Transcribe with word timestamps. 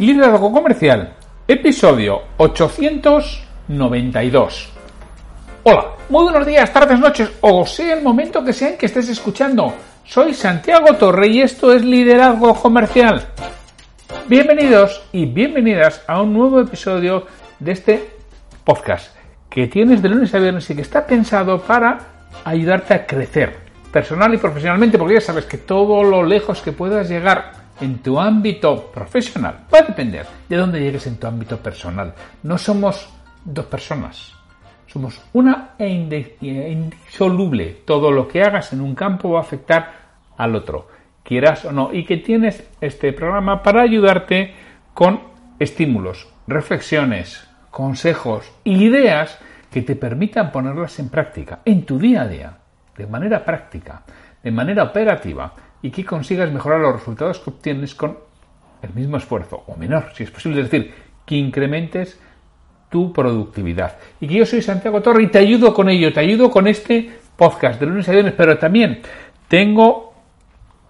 Liderazgo 0.00 0.50
Comercial, 0.50 1.12
episodio 1.46 2.22
892. 2.38 4.72
Hola, 5.64 5.88
muy 6.08 6.22
buenos 6.22 6.46
días, 6.46 6.72
tardes, 6.72 6.98
noches, 6.98 7.30
o 7.42 7.66
sea 7.66 7.92
el 7.92 8.02
momento 8.02 8.42
que 8.42 8.54
sea 8.54 8.70
en 8.70 8.78
que 8.78 8.86
estés 8.86 9.10
escuchando. 9.10 9.74
Soy 10.06 10.32
Santiago 10.32 10.94
Torre 10.94 11.28
y 11.28 11.42
esto 11.42 11.74
es 11.74 11.84
Liderazgo 11.84 12.54
Comercial. 12.54 13.26
Bienvenidos 14.26 15.02
y 15.12 15.26
bienvenidas 15.26 16.02
a 16.06 16.22
un 16.22 16.32
nuevo 16.32 16.62
episodio 16.62 17.26
de 17.58 17.72
este 17.72 18.10
podcast 18.64 19.14
que 19.50 19.66
tienes 19.66 20.00
de 20.00 20.08
lunes 20.08 20.34
a 20.34 20.38
viernes 20.38 20.70
y 20.70 20.76
que 20.76 20.80
está 20.80 21.04
pensado 21.04 21.60
para 21.60 21.98
ayudarte 22.46 22.94
a 22.94 23.06
crecer 23.06 23.54
personal 23.92 24.32
y 24.32 24.38
profesionalmente, 24.38 24.96
porque 24.96 25.16
ya 25.16 25.20
sabes 25.20 25.44
que 25.44 25.58
todo 25.58 26.02
lo 26.02 26.22
lejos 26.22 26.62
que 26.62 26.72
puedas 26.72 27.10
llegar 27.10 27.59
en 27.80 27.98
tu 27.98 28.20
ámbito 28.20 28.90
profesional 28.92 29.66
va 29.72 29.78
a 29.78 29.82
depender 29.82 30.26
de 30.48 30.56
dónde 30.56 30.80
llegues 30.80 31.06
en 31.06 31.16
tu 31.16 31.26
ámbito 31.26 31.58
personal. 31.58 32.14
No 32.42 32.58
somos 32.58 33.08
dos 33.44 33.66
personas, 33.66 34.32
somos 34.86 35.20
una 35.32 35.70
e 35.78 35.88
indisoluble. 35.88 37.82
Todo 37.84 38.10
lo 38.10 38.28
que 38.28 38.42
hagas 38.42 38.72
en 38.72 38.80
un 38.80 38.94
campo 38.94 39.30
va 39.30 39.38
a 39.38 39.42
afectar 39.42 39.92
al 40.36 40.54
otro, 40.54 40.88
quieras 41.22 41.64
o 41.64 41.72
no, 41.72 41.92
y 41.92 42.04
que 42.04 42.16
tienes 42.16 42.68
este 42.80 43.12
programa 43.12 43.62
para 43.62 43.82
ayudarte 43.82 44.54
con 44.94 45.20
estímulos, 45.58 46.28
reflexiones, 46.46 47.48
consejos, 47.70 48.50
ideas 48.64 49.38
que 49.70 49.82
te 49.82 49.94
permitan 49.94 50.50
ponerlas 50.50 50.98
en 50.98 51.08
práctica 51.08 51.60
en 51.64 51.84
tu 51.84 51.98
día 51.98 52.22
a 52.22 52.28
día, 52.28 52.58
de 52.96 53.06
manera 53.06 53.44
práctica, 53.44 54.02
de 54.42 54.50
manera 54.50 54.82
operativa 54.84 55.54
y 55.82 55.90
que 55.90 56.04
consigas 56.04 56.52
mejorar 56.52 56.80
los 56.80 56.94
resultados 56.94 57.38
que 57.38 57.50
obtienes 57.50 57.94
con 57.94 58.18
el 58.82 58.94
mismo 58.94 59.16
esfuerzo 59.16 59.64
o 59.66 59.76
menor, 59.76 60.12
si 60.14 60.24
es 60.24 60.30
posible. 60.30 60.62
Es 60.62 60.70
decir, 60.70 60.92
que 61.24 61.36
incrementes 61.36 62.18
tu 62.90 63.12
productividad. 63.12 63.96
Y 64.20 64.26
que 64.26 64.34
yo 64.34 64.46
soy 64.46 64.62
Santiago 64.62 65.00
Torre 65.00 65.22
y 65.22 65.28
te 65.28 65.38
ayudo 65.38 65.72
con 65.72 65.88
ello, 65.88 66.12
te 66.12 66.20
ayudo 66.20 66.50
con 66.50 66.66
este 66.66 67.10
podcast 67.36 67.80
de 67.80 67.86
lunes 67.86 68.08
a 68.08 68.12
viernes, 68.12 68.34
pero 68.36 68.58
también 68.58 69.00
tengo 69.48 70.12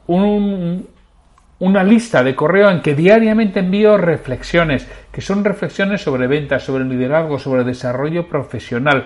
una 0.07 1.85
lista 1.85 2.25
de 2.25 2.35
correo 2.35 2.71
en 2.71 2.81
que 2.81 2.95
diariamente 2.95 3.61
envío 3.61 3.97
reflexiones, 3.97 4.89
que 5.13 5.21
son 5.21 5.45
reflexiones 5.45 6.01
sobre 6.01 6.27
ventas, 6.27 6.65
sobre 6.65 6.85
liderazgo, 6.85 7.39
sobre 7.39 7.65
desarrollo 7.65 8.27
profesional, 8.27 9.05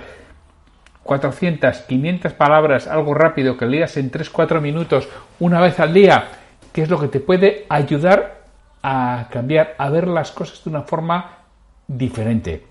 400, 1.05 1.80
500 1.83 2.33
palabras, 2.33 2.86
algo 2.88 3.14
rápido 3.14 3.56
que 3.56 3.66
leas 3.66 3.97
en 3.97 4.10
3-4 4.10 4.60
minutos 4.60 5.08
una 5.38 5.60
vez 5.60 5.78
al 5.78 5.92
día, 5.92 6.28
que 6.72 6.83
es 6.83 6.91
lo 6.91 6.98
que 6.98 7.08
te 7.08 7.20
puede 7.20 7.66
ayudar 7.69 8.42
a 8.83 9.28
cambiar, 9.30 9.75
a 9.78 9.91
ver 9.91 10.08
las 10.08 10.32
cosas 10.32 10.64
de 10.64 10.70
una 10.70 10.82
forma 10.82 11.38
diferente. 11.86 12.64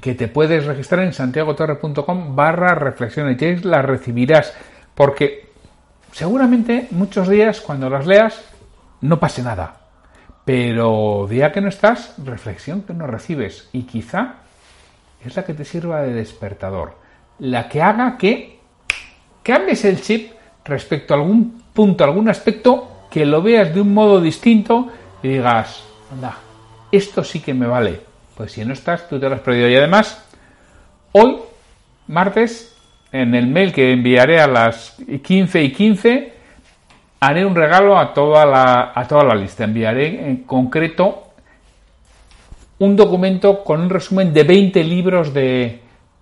Que 0.00 0.14
te 0.14 0.28
puedes 0.28 0.64
registrar 0.64 1.04
en 1.04 1.12
santiagotorre.com 1.12 2.34
barra 2.34 2.74
reflexiones 2.74 3.40
y 3.40 3.56
las 3.56 3.84
recibirás, 3.84 4.54
porque 4.94 5.50
seguramente 6.12 6.88
muchos 6.90 7.28
días 7.28 7.60
cuando 7.60 7.90
las 7.90 8.06
leas 8.06 8.42
no 9.02 9.20
pase 9.20 9.42
nada. 9.42 9.76
Pero 10.46 11.26
día 11.28 11.52
que 11.52 11.60
no 11.60 11.68
estás, 11.68 12.14
reflexión 12.24 12.82
que 12.82 12.94
no 12.94 13.06
recibes 13.06 13.68
y 13.72 13.82
quizá 13.82 14.36
es 15.22 15.36
la 15.36 15.44
que 15.44 15.52
te 15.52 15.66
sirva 15.66 16.00
de 16.00 16.14
despertador 16.14 16.99
la 17.40 17.68
que 17.68 17.82
haga 17.82 18.16
que 18.16 18.58
cambies 19.42 19.84
el 19.84 20.00
chip 20.00 20.32
respecto 20.64 21.14
a 21.14 21.16
algún 21.16 21.62
punto, 21.72 22.04
algún 22.04 22.28
aspecto, 22.28 23.06
que 23.10 23.24
lo 23.24 23.42
veas 23.42 23.74
de 23.74 23.80
un 23.80 23.92
modo 23.92 24.20
distinto 24.20 24.88
y 25.22 25.28
digas, 25.28 25.82
anda, 26.12 26.36
esto 26.92 27.24
sí 27.24 27.40
que 27.40 27.54
me 27.54 27.66
vale. 27.66 28.00
Pues 28.36 28.52
si 28.52 28.64
no 28.64 28.72
estás, 28.72 29.08
tú 29.08 29.18
te 29.18 29.28
lo 29.28 29.34
has 29.34 29.40
perdido. 29.40 29.68
Y 29.68 29.76
además, 29.76 30.24
hoy, 31.12 31.38
martes, 32.06 32.76
en 33.12 33.34
el 33.34 33.46
mail 33.48 33.72
que 33.72 33.92
enviaré 33.92 34.40
a 34.40 34.46
las 34.46 34.96
15 35.22 35.62
y 35.62 35.72
15, 35.72 36.32
haré 37.20 37.44
un 37.44 37.54
regalo 37.54 37.98
a 37.98 38.14
toda 38.14 38.46
la, 38.46 38.92
a 38.94 39.06
toda 39.08 39.24
la 39.24 39.34
lista. 39.34 39.64
Enviaré 39.64 40.28
en 40.28 40.44
concreto 40.44 41.32
un 42.78 42.96
documento 42.96 43.62
con 43.62 43.80
un 43.80 43.90
resumen 43.90 44.32
de 44.32 44.44
20 44.44 44.84
libros 44.84 45.34
de, 45.34 45.80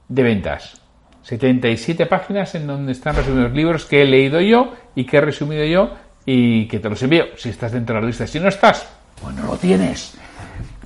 de 0.09 0.23
ventas. 0.23 0.81
77 1.28 2.06
páginas 2.06 2.55
en 2.55 2.66
donde 2.66 2.93
están 2.93 3.15
resumidos 3.15 3.53
libros 3.53 3.84
que 3.84 4.00
he 4.00 4.06
leído 4.06 4.41
yo 4.41 4.72
y 4.94 5.05
que 5.05 5.19
he 5.19 5.21
resumido 5.21 5.62
yo 5.62 5.94
y 6.25 6.66
que 6.69 6.78
te 6.78 6.89
los 6.89 7.03
envío 7.03 7.27
si 7.37 7.50
estás 7.50 7.72
dentro 7.72 7.97
de 7.97 8.00
la 8.00 8.06
lista. 8.06 8.27
Si 8.27 8.41
no 8.41 8.49
estás, 8.49 8.89
bueno, 9.22 9.44
lo 9.44 9.59
tienes. 9.59 10.17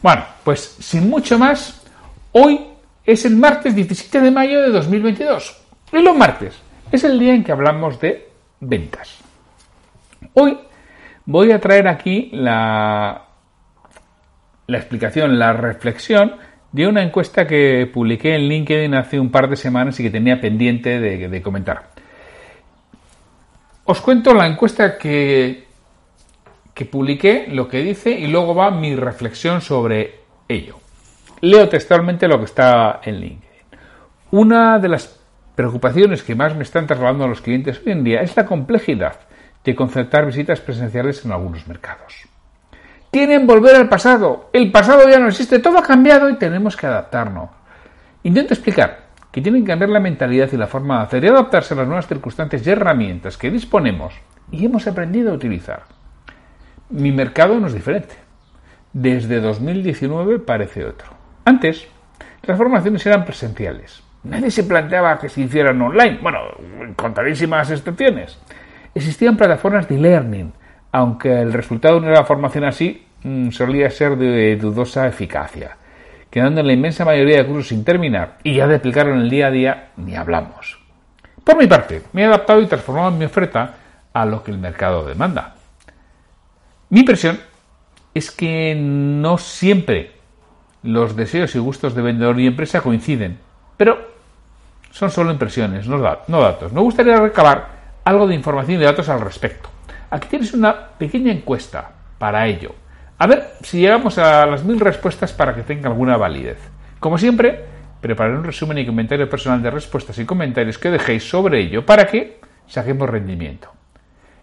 Bueno, 0.02 0.24
pues 0.42 0.78
sin 0.80 1.08
mucho 1.08 1.38
más, 1.38 1.84
hoy 2.32 2.60
es 3.06 3.24
el 3.24 3.36
martes 3.36 3.72
17 3.76 4.20
de 4.20 4.30
mayo 4.32 4.62
de 4.62 4.70
2022. 4.70 5.62
Y 5.92 6.02
los 6.02 6.16
martes 6.16 6.56
es 6.90 7.04
el 7.04 7.20
día 7.20 7.34
en 7.34 7.44
que 7.44 7.52
hablamos 7.52 8.00
de 8.00 8.28
ventas. 8.58 9.18
Hoy 10.34 10.58
voy 11.24 11.52
a 11.52 11.60
traer 11.60 11.86
aquí 11.86 12.30
la, 12.32 13.26
la 14.66 14.76
explicación, 14.76 15.38
la 15.38 15.52
reflexión 15.52 16.34
de 16.72 16.86
una 16.86 17.02
encuesta 17.02 17.46
que 17.46 17.88
publiqué 17.92 18.34
en 18.34 18.48
LinkedIn 18.48 18.94
hace 18.94 19.20
un 19.20 19.30
par 19.30 19.48
de 19.48 19.56
semanas 19.56 20.00
y 20.00 20.02
que 20.02 20.10
tenía 20.10 20.40
pendiente 20.40 20.98
de, 20.98 21.42
comentar. 21.42 21.90
Os 23.84 24.00
cuento 24.00 24.32
la 24.32 24.46
encuesta 24.46 24.96
que, 24.96 25.66
que 26.72 26.84
publiqué, 26.86 27.46
lo 27.48 27.68
que 27.68 27.82
dice, 27.82 28.10
y 28.10 28.26
luego 28.26 28.54
va 28.54 28.70
mi 28.70 28.96
reflexión 28.96 29.60
sobre 29.60 30.20
ello. 30.48 30.76
Leo 31.42 31.68
textualmente 31.68 32.28
lo 32.28 32.38
que 32.38 32.46
está 32.46 33.00
en 33.04 33.20
LinkedIn. 33.20 33.50
Una 34.30 34.78
de 34.78 34.88
las 34.88 35.20
preocupaciones 35.54 36.22
que 36.22 36.34
más 36.34 36.56
me 36.56 36.62
están 36.62 36.86
trasladando 36.86 37.24
a 37.24 37.28
los 37.28 37.42
clientes 37.42 37.82
hoy 37.84 37.92
en 37.92 38.04
día 38.04 38.22
es 38.22 38.34
la 38.36 38.46
complejidad 38.46 39.20
de 39.62 39.74
concertar 39.74 40.24
visitas 40.24 40.60
presenciales 40.60 41.24
en 41.24 41.32
algunos 41.32 41.66
mercados. 41.68 42.31
Quieren 43.12 43.46
volver 43.46 43.76
al 43.76 43.90
pasado. 43.90 44.48
El 44.54 44.72
pasado 44.72 45.06
ya 45.06 45.18
no 45.18 45.28
existe, 45.28 45.58
todo 45.58 45.76
ha 45.76 45.82
cambiado 45.82 46.30
y 46.30 46.36
tenemos 46.36 46.78
que 46.78 46.86
adaptarnos. 46.86 47.50
Intento 48.22 48.54
explicar 48.54 49.00
que 49.30 49.42
tienen 49.42 49.64
que 49.64 49.70
cambiar 49.70 49.90
la 49.90 50.00
mentalidad 50.00 50.48
y 50.50 50.56
la 50.56 50.66
forma 50.66 50.96
de 50.96 51.04
hacer 51.04 51.24
y 51.24 51.28
adaptarse 51.28 51.74
a 51.74 51.76
las 51.76 51.86
nuevas 51.86 52.06
circunstancias 52.06 52.66
y 52.66 52.70
herramientas 52.70 53.36
que 53.36 53.50
disponemos 53.50 54.14
y 54.50 54.64
hemos 54.64 54.86
aprendido 54.86 55.30
a 55.30 55.34
utilizar. 55.34 55.82
Mi 56.88 57.12
mercado 57.12 57.60
no 57.60 57.66
es 57.66 57.74
diferente. 57.74 58.14
Desde 58.94 59.42
2019 59.42 60.38
parece 60.38 60.86
otro. 60.86 61.08
Antes, 61.44 61.86
las 62.44 62.56
formaciones 62.56 63.04
eran 63.04 63.26
presenciales. 63.26 64.02
Nadie 64.24 64.50
se 64.50 64.64
planteaba 64.64 65.18
que 65.18 65.28
se 65.28 65.42
hicieran 65.42 65.82
online. 65.82 66.18
Bueno, 66.22 66.38
contadísimas 66.96 67.70
excepciones. 67.70 68.38
Existían 68.94 69.36
plataformas 69.36 69.86
de 69.86 69.96
e-learning 69.96 70.61
aunque 70.92 71.40
el 71.40 71.52
resultado 71.52 71.98
de 71.98 72.06
una 72.06 72.24
formación 72.24 72.64
así 72.64 73.06
mm, 73.24 73.50
solía 73.50 73.90
ser 73.90 74.16
de 74.16 74.56
dudosa 74.56 75.08
eficacia, 75.08 75.76
quedando 76.30 76.60
en 76.60 76.66
la 76.66 76.74
inmensa 76.74 77.04
mayoría 77.04 77.38
de 77.38 77.46
cursos 77.46 77.68
sin 77.68 77.84
terminar, 77.84 78.36
y 78.42 78.54
ya 78.56 78.66
de 78.66 78.76
aplicarlo 78.76 79.14
en 79.14 79.22
el 79.22 79.30
día 79.30 79.46
a 79.46 79.50
día 79.50 79.88
ni 79.96 80.14
hablamos. 80.14 80.78
Por 81.42 81.56
mi 81.56 81.66
parte, 81.66 82.02
me 82.12 82.22
he 82.22 82.26
adaptado 82.26 82.60
y 82.60 82.66
transformado 82.66 83.10
mi 83.10 83.24
oferta 83.24 83.74
a 84.12 84.24
lo 84.26 84.44
que 84.44 84.50
el 84.50 84.58
mercado 84.58 85.04
demanda. 85.04 85.56
Mi 86.90 87.00
impresión 87.00 87.40
es 88.14 88.30
que 88.30 88.76
no 88.78 89.38
siempre 89.38 90.12
los 90.82 91.16
deseos 91.16 91.54
y 91.54 91.58
gustos 91.58 91.94
de 91.94 92.02
vendedor 92.02 92.38
y 92.38 92.46
empresa 92.46 92.82
coinciden, 92.82 93.38
pero 93.78 94.12
son 94.90 95.10
solo 95.10 95.30
impresiones, 95.30 95.86
no 95.88 95.98
datos. 95.98 96.72
Me 96.72 96.82
gustaría 96.82 97.16
recabar 97.16 97.68
algo 98.04 98.26
de 98.26 98.34
información 98.34 98.80
y 98.80 98.84
datos 98.84 99.08
al 99.08 99.22
respecto. 99.22 99.71
Aquí 100.12 100.28
tienes 100.28 100.52
una 100.52 100.88
pequeña 100.98 101.32
encuesta 101.32 101.90
para 102.18 102.46
ello. 102.46 102.74
A 103.16 103.26
ver 103.26 103.54
si 103.62 103.80
llegamos 103.80 104.18
a 104.18 104.44
las 104.44 104.62
mil 104.62 104.78
respuestas 104.78 105.32
para 105.32 105.54
que 105.54 105.62
tenga 105.62 105.88
alguna 105.88 106.18
validez. 106.18 106.58
Como 107.00 107.16
siempre, 107.16 107.64
prepararé 107.98 108.36
un 108.36 108.44
resumen 108.44 108.76
y 108.76 108.84
comentario 108.84 109.26
personal 109.30 109.62
de 109.62 109.70
respuestas 109.70 110.18
y 110.18 110.26
comentarios 110.26 110.76
que 110.76 110.90
dejéis 110.90 111.26
sobre 111.26 111.60
ello 111.60 111.86
para 111.86 112.06
que 112.06 112.40
saquemos 112.66 113.08
rendimiento. 113.08 113.72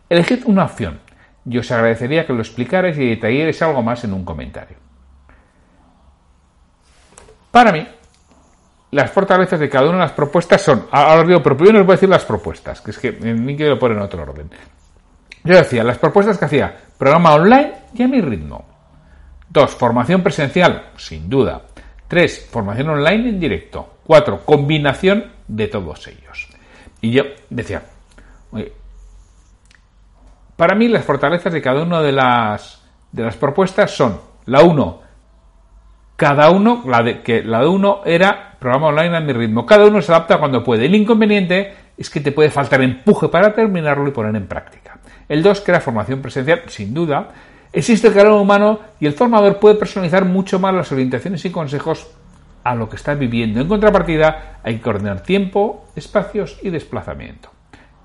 Elegid 0.09 0.43
una 0.45 0.65
opción, 0.65 1.01
Yo 1.45 1.61
os 1.61 1.71
agradecería 1.71 2.25
que 2.25 2.33
lo 2.33 2.39
explicarais 2.39 2.97
y 2.97 3.07
detallarais 3.07 3.61
algo 3.61 3.83
más 3.83 4.03
en 4.03 4.13
un 4.13 4.25
comentario. 4.25 4.77
Para 7.51 7.71
mí, 7.71 7.87
las 8.89 9.11
fortalezas 9.11 9.59
de 9.59 9.69
cada 9.69 9.85
una 9.85 9.99
de 9.99 10.03
las 10.05 10.13
propuestas 10.13 10.63
son. 10.63 10.87
Ahora 10.89 11.21
os 11.21 11.27
digo, 11.27 11.43
pero 11.43 11.55
primero 11.55 11.81
os 11.81 11.85
voy 11.85 11.93
a 11.93 11.97
decir 11.97 12.09
las 12.09 12.25
propuestas, 12.25 12.81
que 12.81 12.89
es 12.89 12.97
que 12.97 13.11
ni 13.11 13.55
quiero 13.55 13.77
poner 13.77 13.97
en 13.97 14.03
otro 14.03 14.23
orden. 14.23 14.49
Yo 15.43 15.55
decía, 15.55 15.83
las 15.83 15.97
propuestas 15.97 16.37
que 16.37 16.45
hacía, 16.45 16.75
programa 16.97 17.35
online 17.35 17.73
y 17.93 18.03
a 18.03 18.07
mi 18.07 18.21
ritmo. 18.21 18.65
Dos, 19.49 19.71
formación 19.71 20.21
presencial, 20.21 20.91
sin 20.97 21.29
duda. 21.29 21.61
Tres, 22.07 22.47
formación 22.51 22.89
online 22.89 23.29
en 23.29 23.39
directo. 23.39 23.97
Cuatro, 24.05 24.45
combinación 24.45 25.31
de 25.47 25.67
todos 25.67 26.07
ellos. 26.07 26.47
Y 27.01 27.11
yo 27.11 27.23
decía, 27.49 27.81
para 30.55 30.75
mí 30.75 30.87
las 30.87 31.05
fortalezas 31.05 31.53
de 31.53 31.61
cada 31.61 31.83
una 31.83 32.01
de 32.01 32.11
las, 32.11 32.83
de 33.11 33.23
las 33.23 33.37
propuestas 33.37 33.91
son, 33.91 34.19
la 34.45 34.61
uno, 34.61 35.01
cada 36.19 36.49
uno, 36.51 36.83
la 36.85 37.01
de, 37.01 37.21
que 37.21 37.43
la 37.43 37.61
de 37.61 37.67
uno 37.67 38.01
era 38.03 38.57
programa 38.59 38.87
online 38.87 39.15
a 39.15 39.21
mi 39.21 39.31
ritmo. 39.31 39.65
Cada 39.65 39.85
uno 39.85 40.01
se 40.01 40.11
adapta 40.11 40.37
cuando 40.37 40.61
puede. 40.63 40.85
El 40.85 40.95
inconveniente 40.95 41.73
es 41.97 42.09
que 42.09 42.19
te 42.19 42.33
puede 42.33 42.49
faltar 42.49 42.81
empuje 42.81 43.29
para 43.29 43.53
terminarlo 43.53 44.07
y 44.07 44.11
poner 44.11 44.35
en 44.35 44.47
práctica. 44.47 44.98
El 45.29 45.43
2, 45.43 45.61
que 45.61 45.71
era 45.71 45.79
formación 45.79 46.21
presencial, 46.21 46.63
sin 46.67 46.93
duda. 46.93 47.29
Existe 47.71 48.07
el 48.07 48.13
calor 48.15 48.41
humano 48.41 48.79
y 48.99 49.05
el 49.05 49.13
formador 49.13 49.59
puede 49.59 49.75
personalizar 49.75 50.25
mucho 50.25 50.59
más 50.59 50.73
las 50.73 50.91
orientaciones 50.91 51.45
y 51.45 51.51
consejos 51.51 52.07
a 52.63 52.75
lo 52.75 52.89
que 52.89 52.95
está 52.95 53.13
viviendo. 53.13 53.61
En 53.61 53.67
contrapartida, 53.67 54.59
hay 54.63 54.77
que 54.77 54.81
coordinar 54.81 55.21
tiempo, 55.21 55.87
espacios 55.95 56.57
y 56.63 56.71
desplazamiento. 56.71 57.49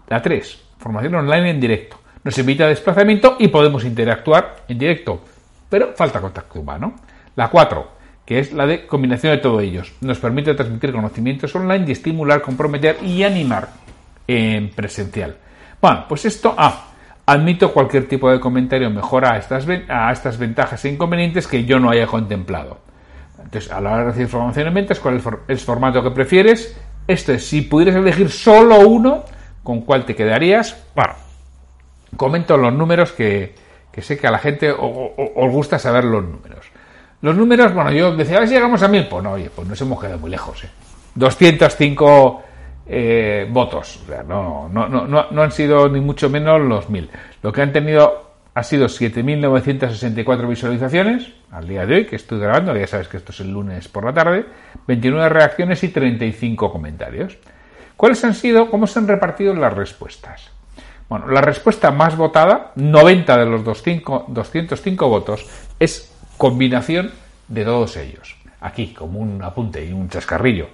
La 0.09 0.21
3, 0.21 0.63
formación 0.79 1.15
online 1.15 1.51
en 1.51 1.61
directo. 1.61 1.97
Nos 2.23 2.39
evita 2.39 2.67
desplazamiento 2.67 3.37
y 3.39 3.49
podemos 3.49 3.85
interactuar 3.85 4.57
en 4.69 4.79
directo, 4.79 5.25
pero 5.69 5.95
falta 5.95 6.21
contacto 6.21 6.61
humano. 6.61 6.95
La 7.37 7.49
4, 7.49 7.89
que 8.25 8.39
es 8.39 8.53
la 8.53 8.67
de 8.67 8.87
combinación 8.87 9.35
de 9.35 9.43
todos 9.43 9.63
ellos. 9.63 9.93
Nos 10.01 10.19
permite 10.19 10.55
transmitir 10.55 10.93
conocimientos 10.93 11.55
online 11.55 11.87
y 11.89 11.93
estimular, 11.93 12.43
comprometer 12.43 12.99
y 13.03 13.23
animar 13.23 13.69
en 14.27 14.71
presencial. 14.71 15.37
Bueno, 15.81 16.05
pues 16.09 16.25
esto, 16.25 16.55
ah, 16.57 16.94
admito 17.27 17.73
cualquier 17.73 18.09
tipo 18.09 18.31
de 18.31 18.41
comentario 18.41 18.91
mejora 18.91 19.35
a 19.35 19.39
estas, 19.39 19.67
a 19.89 20.13
estas 20.13 20.39
ventajas 20.39 20.85
e 20.85 20.91
inconvenientes 20.91 21.47
que 21.47 21.65
yo 21.65 21.79
no 21.79 21.91
haya 21.91 22.07
contemplado. 22.07 22.79
Entonces, 23.43 23.71
a 23.71 23.81
la 23.81 23.93
hora 23.93 23.99
de 24.01 24.05
recibir 24.07 24.29
formación 24.29 24.69
en 24.69 24.75
ventas, 24.75 25.01
¿cuál 25.01 25.17
es 25.17 25.25
el 25.49 25.59
formato 25.59 26.03
que 26.03 26.11
prefieres? 26.11 26.77
Esto 27.07 27.33
es, 27.33 27.47
si 27.47 27.63
pudieras 27.63 27.97
elegir 27.97 28.31
solo 28.31 28.81
uno, 28.81 29.25
¿con 29.63 29.83
cuál 29.83 30.05
te 30.05 30.15
quedarías? 30.15 30.77
Bueno, 30.95 31.15
comento 32.17 32.57
los 32.57 32.73
números 32.73 33.13
que, 33.13 33.55
sé 33.99 34.19
que 34.19 34.27
a 34.27 34.31
la 34.31 34.39
gente 34.39 34.73
os 34.73 35.53
gusta 35.53 35.79
saber 35.79 36.05
los 36.05 36.25
números. 36.25 36.67
Los 37.21 37.37
números, 37.37 37.73
bueno, 37.73 37.91
yo 37.91 38.15
decía, 38.15 38.37
a 38.37 38.41
ver 38.41 38.49
si 38.49 38.55
llegamos 38.55 38.83
a 38.83 38.89
mil. 38.89 39.07
Pues 39.07 39.23
no, 39.23 39.33
oye, 39.33 39.51
pues 39.55 39.67
nos 39.67 39.81
hemos 39.81 40.01
quedado 40.01 40.19
muy 40.19 40.31
lejos. 40.31 40.65
¿eh? 40.65 40.69
205 41.15 42.43
eh, 42.87 43.47
votos. 43.51 44.01
O 44.05 44.07
sea, 44.07 44.23
no, 44.23 44.69
no, 44.69 44.89
no, 44.89 45.07
no 45.07 45.43
han 45.43 45.53
sido 45.53 45.89
ni 45.89 46.01
mucho 46.01 46.29
menos 46.29 46.61
los 46.61 46.91
mil. 46.91 47.11
Lo 47.43 47.53
que 47.53 47.63
han 47.63 47.73
tenido 47.73 48.25
ha 48.55 48.63
sido 48.63 48.87
7.964 48.87 50.49
visualizaciones 50.49 51.33
al 51.51 51.67
día 51.67 51.87
de 51.87 51.95
hoy, 51.95 52.07
que 52.07 52.17
estoy 52.17 52.39
grabando, 52.39 52.77
ya 52.77 52.87
sabes 52.87 53.09
que 53.09 53.17
esto 53.17 53.33
es 53.33 53.41
el 53.41 53.51
lunes 53.51 53.89
por 53.89 54.05
la 54.05 54.15
tarde, 54.15 54.47
29 54.87 55.29
reacciones 55.29 55.83
y 55.83 55.89
35 55.89 56.71
comentarios. 56.71 57.37
¿Cuáles 57.97 58.25
han 58.25 58.35
sido, 58.35 58.71
cómo 58.71 58.87
se 58.87 58.99
han 59.01 59.09
repartido 59.09 59.55
las 59.55 59.73
respuestas? 59.73 60.51
Bueno, 61.09 61.29
la 61.29 61.41
respuesta 61.41 61.91
más 61.91 62.17
votada, 62.17 62.73
90 62.77 63.37
de 63.37 63.47
los 63.47 63.65
205 63.65 65.09
votos, 65.09 65.47
es 65.79 66.13
combinación 66.39 67.11
de 67.49 67.65
todos 67.65 67.97
ellos. 67.97 68.37
Aquí, 68.61 68.95
como 68.95 69.19
un 69.19 69.43
apunte 69.43 69.85
y 69.85 69.93
un 69.93 70.09
chascarrillo, 70.09 70.69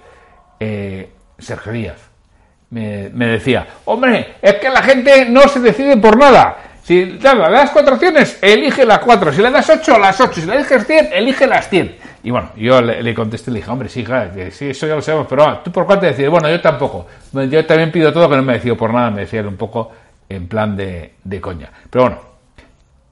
eh, 0.59 1.09
Sergio 1.41 1.71
Díaz 1.71 2.09
me, 2.69 3.09
decía, 3.09 3.67
hombre, 3.85 4.35
es 4.41 4.55
que 4.55 4.69
la 4.69 4.81
gente 4.81 5.25
no 5.29 5.41
se 5.47 5.59
decide 5.59 5.97
por 5.97 6.17
nada. 6.17 6.57
Si 6.83 7.05
le 7.05 7.19
das 7.19 7.69
cuatro 7.71 7.95
opciones, 7.95 8.39
elige 8.41 8.85
las 8.85 8.99
cuatro. 8.99 9.31
Si 9.31 9.41
le 9.41 9.51
das 9.51 9.69
ocho, 9.69 9.99
las 9.99 10.19
ocho. 10.19 10.39
Si 10.39 10.47
le 10.47 10.55
eliges 10.55 10.87
cien, 10.87 11.09
elige 11.11 11.45
las 11.47 11.69
cien. 11.69 11.95
Y 12.23 12.31
bueno, 12.31 12.51
yo 12.55 12.81
le, 12.81 13.13
contesté, 13.13 13.51
le 13.51 13.59
dije, 13.59 13.69
hombre, 13.69 13.89
sí, 13.89 14.05
sí, 14.51 14.69
eso 14.69 14.87
ya 14.87 14.95
lo 14.95 15.01
sabemos, 15.01 15.27
pero 15.29 15.43
ah, 15.43 15.61
¿tú 15.63 15.71
por 15.71 15.85
cuál 15.85 15.99
te 15.99 16.07
decides? 16.07 16.29
Bueno, 16.29 16.49
yo 16.49 16.61
tampoco. 16.61 17.07
Yo 17.33 17.65
también 17.65 17.91
pido 17.91 18.13
todo 18.13 18.29
que 18.29 18.35
no 18.37 18.43
me 18.43 18.53
decido 18.53 18.77
por 18.77 18.93
nada, 18.93 19.11
me 19.11 19.21
decía 19.21 19.41
un 19.41 19.57
poco 19.57 19.91
en 20.29 20.47
plan 20.47 20.75
de, 20.75 21.15
de 21.23 21.41
coña. 21.41 21.69
Pero 21.89 22.05
bueno, 22.05 22.21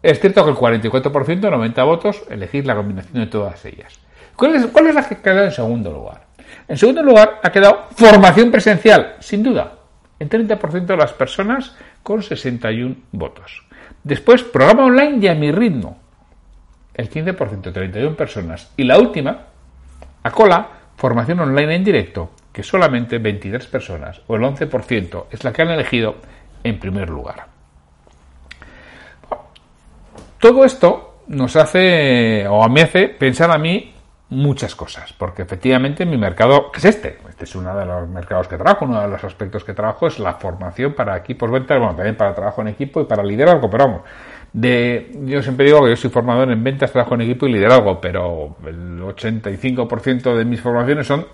es 0.02 0.20
cierto 0.20 0.46
que 0.46 0.52
el 0.52 0.56
44%, 0.56 1.52
90 1.52 1.84
votos, 1.84 2.24
elegir 2.30 2.66
la 2.66 2.76
combinación 2.76 3.20
de 3.20 3.28
todas 3.28 3.64
ellas. 3.66 4.00
¿Cuál 4.36 4.56
es, 4.56 4.96
la 4.96 5.04
que 5.08 5.16
ha 5.16 5.22
quedado 5.22 5.44
en 5.44 5.52
segundo 5.52 5.92
lugar? 5.92 6.22
En 6.70 6.78
segundo 6.78 7.02
lugar 7.02 7.40
ha 7.42 7.52
quedado 7.52 7.88
formación 7.96 8.52
presencial, 8.52 9.16
sin 9.20 9.42
duda, 9.42 9.74
en 10.20 10.30
30% 10.30 10.86
de 10.86 10.98
las 10.98 11.14
personas 11.14 11.76
con 12.04 12.22
61 12.22 12.96
votos. 13.12 13.66
Después, 14.04 14.44
programa 14.44 14.86
online 14.86 15.18
y 15.20 15.28
a 15.28 15.34
mi 15.34 15.52
ritmo, 15.52 15.98
el 16.94 17.10
15%, 17.10 17.74
31 17.74 18.16
personas. 18.16 18.72
Y 18.78 18.84
la 18.84 19.00
última, 19.00 19.48
a 20.22 20.32
cola, 20.32 20.70
formación 20.96 21.40
online 21.40 21.76
en 21.76 21.84
directo, 21.84 22.34
que 22.54 22.62
solamente 22.62 23.18
23 23.18 23.66
personas, 23.66 24.22
o 24.28 24.36
el 24.36 24.44
11%, 24.44 25.26
es 25.32 25.44
la 25.44 25.52
que 25.52 25.64
han 25.64 25.72
elegido 25.72 26.18
en 26.64 26.78
primer 26.78 27.10
lugar. 27.10 27.48
Todo 30.38 30.64
esto 30.64 31.24
nos 31.30 31.56
hace, 31.56 32.48
o 32.48 32.70
me 32.70 32.84
hace 32.84 33.08
pensar 33.08 33.50
a 33.50 33.58
mí 33.58 33.96
muchas 34.30 34.76
cosas, 34.76 35.14
porque 35.14 35.42
efectivamente 35.42 36.06
mi 36.06 36.18
mercado 36.18 36.72
es 36.76 36.86
este. 36.86 37.18
Este 37.28 37.46
es 37.46 37.56
uno 37.56 37.76
de 37.76 37.86
los 37.86 38.08
mercados 38.08 38.48
que 38.48 38.58
trabajo, 38.58 38.86
uno 38.86 39.02
de 39.02 39.08
los 39.08 39.24
aspectos 39.24 39.64
que 39.64 39.74
trabajo 39.74 40.08
es 40.08 40.20
la 40.20 40.36
formación 40.36 40.94
para 40.94 41.18
equipos 41.18 41.50
ventas, 41.50 41.80
bueno, 41.80 41.96
también 41.96 42.16
para 42.16 42.36
trabajo 42.36 42.62
en 42.62 42.70
equipo 42.70 43.02
y 43.02 43.06
para 43.06 43.24
liderazgo, 43.24 43.70
pero 43.70 43.86
vamos. 43.86 44.02
De, 44.52 45.12
yo 45.26 45.42
siempre 45.44 45.66
digo 45.66 45.84
que 45.84 45.90
yo 45.90 45.96
soy 45.96 46.10
formador 46.10 46.52
en 46.52 46.64
ventas, 46.64 46.92
trabajo 46.92 47.16
en 47.16 47.22
equipo 47.22 47.48
y 47.48 47.54
liderazgo, 47.54 48.00
pero 48.02 48.56
el 48.66 49.02
85% 49.02 50.36
de 50.36 50.46
mis 50.46 50.62
formaciones 50.62 51.08
son 51.08 51.26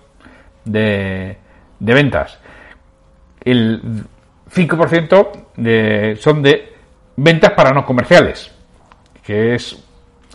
de, 0.64 1.38
ventas. 1.80 2.40
El 3.42 4.04
5% 4.54 5.32
de, 5.58 6.18
son 6.20 6.42
de 6.42 6.74
ventas 7.18 7.52
para 7.52 7.72
no 7.72 7.86
comerciales 7.86 8.56
que 9.26 9.56
es 9.56 9.84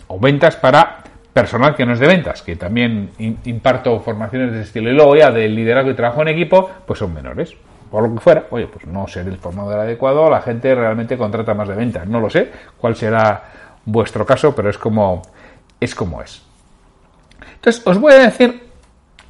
o 0.07 0.19
ventas 0.19 0.57
para 0.57 1.00
personal 1.33 1.75
que 1.75 1.85
no 1.85 1.93
es 1.93 1.99
de 1.99 2.07
ventas, 2.07 2.41
que 2.41 2.55
también 2.55 3.11
imparto 3.45 3.99
formaciones 3.99 4.51
de 4.51 4.59
ese 4.59 4.67
estilo. 4.67 4.89
Y 4.89 4.93
luego 4.93 5.15
ya 5.15 5.31
del 5.31 5.55
liderazgo 5.55 5.91
y 5.91 5.93
trabajo 5.93 6.21
en 6.21 6.29
equipo, 6.29 6.69
pues 6.85 6.99
son 6.99 7.13
menores. 7.13 7.55
Por 7.89 8.07
lo 8.07 8.13
que 8.13 8.21
fuera, 8.21 8.45
oye, 8.51 8.67
pues 8.67 8.87
no 8.87 9.07
ser 9.07 9.27
el 9.27 9.37
formador 9.37 9.79
adecuado, 9.79 10.29
la 10.29 10.41
gente 10.41 10.73
realmente 10.73 11.17
contrata 11.17 11.53
más 11.53 11.67
de 11.67 11.75
ventas. 11.75 12.07
No 12.07 12.19
lo 12.19 12.29
sé 12.29 12.51
cuál 12.77 12.95
será 12.95 13.43
vuestro 13.85 14.25
caso, 14.25 14.55
pero 14.55 14.69
es 14.69 14.77
como 14.77 15.21
es. 15.79 15.95
Como 15.95 16.21
es. 16.21 16.41
Entonces, 17.55 17.85
os 17.85 17.99
voy 17.99 18.13
a 18.13 18.19
decir 18.19 18.71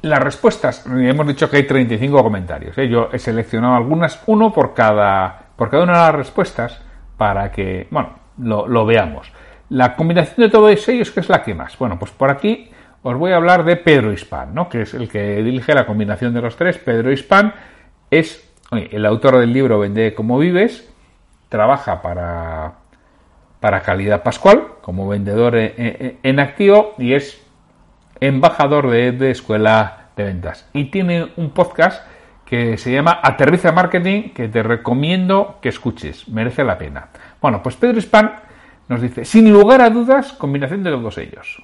las 0.02 0.20
respuestas. 0.20 0.84
Hemos 0.86 1.26
dicho 1.26 1.50
que 1.50 1.58
hay 1.58 1.66
35 1.66 2.22
comentarios. 2.22 2.78
¿eh? 2.78 2.88
Yo 2.88 3.08
he 3.12 3.18
seleccionado 3.18 3.74
algunas, 3.74 4.22
uno 4.26 4.52
por 4.52 4.74
cada, 4.74 5.46
por 5.56 5.70
cada 5.70 5.82
una 5.82 5.92
de 5.92 5.98
las 5.98 6.14
respuestas, 6.14 6.80
para 7.16 7.50
que, 7.50 7.88
bueno, 7.90 8.10
lo, 8.38 8.66
lo 8.66 8.86
veamos. 8.86 9.32
La 9.72 9.96
combinación 9.96 10.36
de 10.36 10.50
todos 10.50 10.86
ellos, 10.90 11.10
¿qué 11.12 11.20
es 11.20 11.30
la 11.30 11.42
que 11.42 11.54
más? 11.54 11.78
Bueno, 11.78 11.98
pues 11.98 12.10
por 12.10 12.28
aquí 12.28 12.68
os 13.02 13.16
voy 13.16 13.32
a 13.32 13.36
hablar 13.36 13.64
de 13.64 13.76
Pedro 13.76 14.12
Hispan, 14.12 14.54
¿no? 14.54 14.68
que 14.68 14.82
es 14.82 14.92
el 14.92 15.08
que 15.08 15.42
dirige 15.42 15.72
la 15.72 15.86
combinación 15.86 16.34
de 16.34 16.42
los 16.42 16.56
tres. 16.56 16.76
Pedro 16.76 17.10
Hispan 17.10 17.54
es 18.10 18.46
el 18.70 19.06
autor 19.06 19.38
del 19.38 19.50
libro 19.50 19.78
Vende 19.78 20.14
como 20.14 20.38
vives, 20.38 20.92
trabaja 21.48 22.02
para, 22.02 22.74
para 23.60 23.80
Calidad 23.80 24.22
Pascual 24.22 24.62
como 24.82 25.08
vendedor 25.08 25.54
en, 25.56 26.38
activo 26.38 26.92
y 26.98 27.14
es 27.14 27.42
embajador 28.20 28.90
de, 28.90 29.12
de 29.12 29.30
Escuela 29.30 30.08
de 30.16 30.24
Ventas. 30.24 30.68
Y 30.74 30.90
tiene 30.90 31.32
un 31.36 31.48
podcast 31.48 32.06
que 32.44 32.76
se 32.76 32.92
llama 32.92 33.20
Aterriza 33.22 33.72
Marketing 33.72 34.34
que 34.34 34.48
te 34.48 34.62
recomiendo 34.62 35.60
que 35.62 35.70
escuches, 35.70 36.28
merece 36.28 36.62
la 36.62 36.76
pena. 36.76 37.08
Bueno, 37.40 37.62
pues 37.62 37.76
Pedro 37.76 37.96
Hispan 37.96 38.51
nos 38.88 39.00
dice, 39.00 39.24
sin 39.24 39.52
lugar 39.52 39.80
a 39.80 39.90
dudas, 39.90 40.32
combinación 40.32 40.82
de 40.82 40.90
todos 40.90 41.18
ellos. 41.18 41.62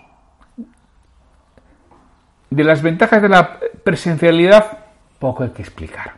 De 2.50 2.64
las 2.64 2.82
ventajas 2.82 3.20
de 3.20 3.28
la 3.28 3.58
presencialidad, 3.84 4.78
poco 5.18 5.42
hay 5.42 5.50
que 5.50 5.62
explicar. 5.62 6.14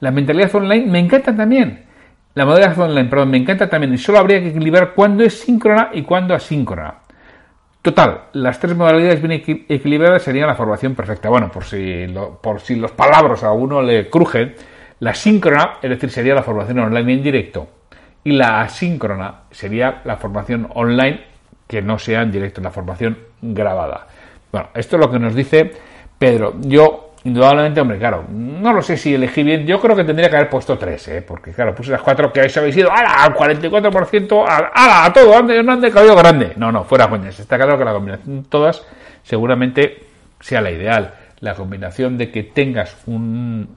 La 0.00 0.10
mentalidad 0.10 0.54
online 0.54 0.86
me 0.86 0.98
encanta 0.98 1.34
también. 1.34 1.84
La 2.34 2.44
modalidad 2.44 2.78
online, 2.78 3.08
perdón, 3.08 3.30
me 3.30 3.38
encanta 3.38 3.68
también. 3.68 3.92
Y 3.94 3.98
solo 3.98 4.18
habría 4.18 4.40
que 4.40 4.48
equilibrar 4.48 4.94
cuándo 4.94 5.24
es 5.24 5.40
síncrona 5.40 5.90
y 5.92 6.02
cuándo 6.02 6.34
asíncrona. 6.34 6.94
Total, 7.82 8.24
las 8.32 8.58
tres 8.58 8.76
modalidades 8.76 9.22
bien 9.22 9.42
equilibradas 9.68 10.22
serían 10.22 10.48
la 10.48 10.54
formación 10.54 10.94
perfecta. 10.94 11.28
Bueno, 11.28 11.50
por 11.50 11.64
si, 11.64 12.06
por 12.42 12.60
si 12.60 12.76
los 12.76 12.92
palabras 12.92 13.44
a 13.44 13.52
uno 13.52 13.80
le 13.82 14.10
crujen, 14.10 14.54
la 15.00 15.14
síncrona, 15.14 15.74
es 15.82 15.90
decir, 15.90 16.10
sería 16.10 16.34
la 16.34 16.42
formación 16.42 16.78
online 16.78 17.12
en 17.12 17.22
directo 17.22 17.75
Y 18.26 18.32
la 18.32 18.62
asíncrona 18.62 19.42
sería 19.52 20.00
la 20.02 20.16
formación 20.16 20.68
online 20.74 21.20
que 21.68 21.80
no 21.80 21.96
sea 21.96 22.22
en 22.22 22.32
directo, 22.32 22.60
la 22.60 22.72
formación 22.72 23.16
grabada. 23.40 24.08
Bueno, 24.50 24.70
esto 24.74 24.96
es 24.96 25.00
lo 25.00 25.12
que 25.12 25.20
nos 25.20 25.32
dice 25.32 25.70
Pedro. 26.18 26.54
Yo, 26.62 27.12
indudablemente, 27.22 27.80
hombre, 27.80 28.00
claro, 28.00 28.24
no 28.28 28.72
lo 28.72 28.82
sé 28.82 28.96
si 28.96 29.14
elegí 29.14 29.44
bien. 29.44 29.64
Yo 29.64 29.80
creo 29.80 29.94
que 29.94 30.02
tendría 30.02 30.28
que 30.28 30.34
haber 30.34 30.50
puesto 30.50 30.76
tres, 30.76 31.06
¿eh? 31.06 31.22
porque 31.22 31.52
claro, 31.52 31.72
puse 31.72 31.92
las 31.92 32.02
cuatro 32.02 32.32
que 32.32 32.40
habéis 32.40 32.76
ido, 32.76 32.90
¡ala! 32.90 33.22
Al 33.22 33.32
44%, 33.32 34.44
¡ala! 34.44 35.04
A 35.04 35.12
todo, 35.12 35.38
ande, 35.38 35.62
no 35.62 35.74
ande, 35.74 35.92
caballo 35.92 36.16
grande. 36.16 36.52
No, 36.56 36.72
no, 36.72 36.82
fuera 36.82 37.08
coñas. 37.08 37.38
Está 37.38 37.56
claro 37.56 37.78
que 37.78 37.84
la 37.84 37.92
combinación 37.92 38.42
de 38.42 38.48
todas 38.48 38.84
seguramente 39.22 40.02
sea 40.40 40.60
la 40.60 40.72
ideal. 40.72 41.14
La 41.38 41.54
combinación 41.54 42.18
de 42.18 42.32
que 42.32 42.42
tengas 42.42 42.96
un, 43.06 43.68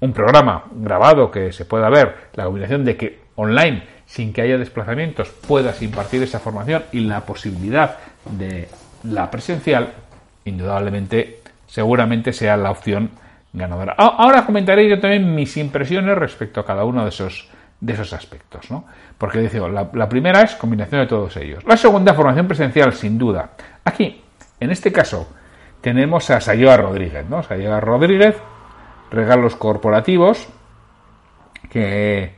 un 0.00 0.12
programa 0.12 0.64
grabado 0.70 1.30
que 1.30 1.50
se 1.50 1.64
pueda 1.64 1.88
ver, 1.88 2.14
la 2.34 2.44
combinación 2.44 2.84
de 2.84 2.98
que 2.98 3.25
online, 3.36 3.84
sin 4.06 4.32
que 4.32 4.42
haya 4.42 4.58
desplazamientos, 4.58 5.28
puedas 5.28 5.80
impartir 5.82 6.22
esa 6.22 6.40
formación 6.40 6.84
y 6.92 7.00
la 7.00 7.20
posibilidad 7.20 7.96
de 8.24 8.68
la 9.04 9.30
presencial, 9.30 9.92
indudablemente, 10.44 11.40
seguramente 11.66 12.32
sea 12.32 12.56
la 12.56 12.70
opción 12.70 13.10
ganadora. 13.52 13.94
Ahora 13.96 14.44
comentaré 14.44 14.88
yo 14.88 15.00
también 15.00 15.34
mis 15.34 15.56
impresiones 15.56 16.16
respecto 16.16 16.60
a 16.60 16.66
cada 16.66 16.84
uno 16.84 17.02
de 17.02 17.08
esos, 17.08 17.48
de 17.80 17.92
esos 17.92 18.12
aspectos, 18.12 18.70
¿no? 18.70 18.84
Porque 19.16 19.40
digo, 19.40 19.68
la, 19.68 19.88
la 19.92 20.08
primera 20.08 20.42
es 20.42 20.54
combinación 20.54 21.00
de 21.00 21.06
todos 21.06 21.36
ellos. 21.36 21.64
La 21.64 21.76
segunda, 21.76 22.14
formación 22.14 22.46
presencial, 22.46 22.92
sin 22.92 23.18
duda. 23.18 23.50
Aquí, 23.84 24.22
en 24.60 24.70
este 24.70 24.92
caso, 24.92 25.28
tenemos 25.80 26.30
a 26.30 26.40
Sayoa 26.40 26.76
Rodríguez, 26.76 27.26
¿no? 27.28 27.42
Sayoa 27.42 27.80
Rodríguez, 27.80 28.36
regalos 29.10 29.56
corporativos, 29.56 30.48
que 31.70 32.34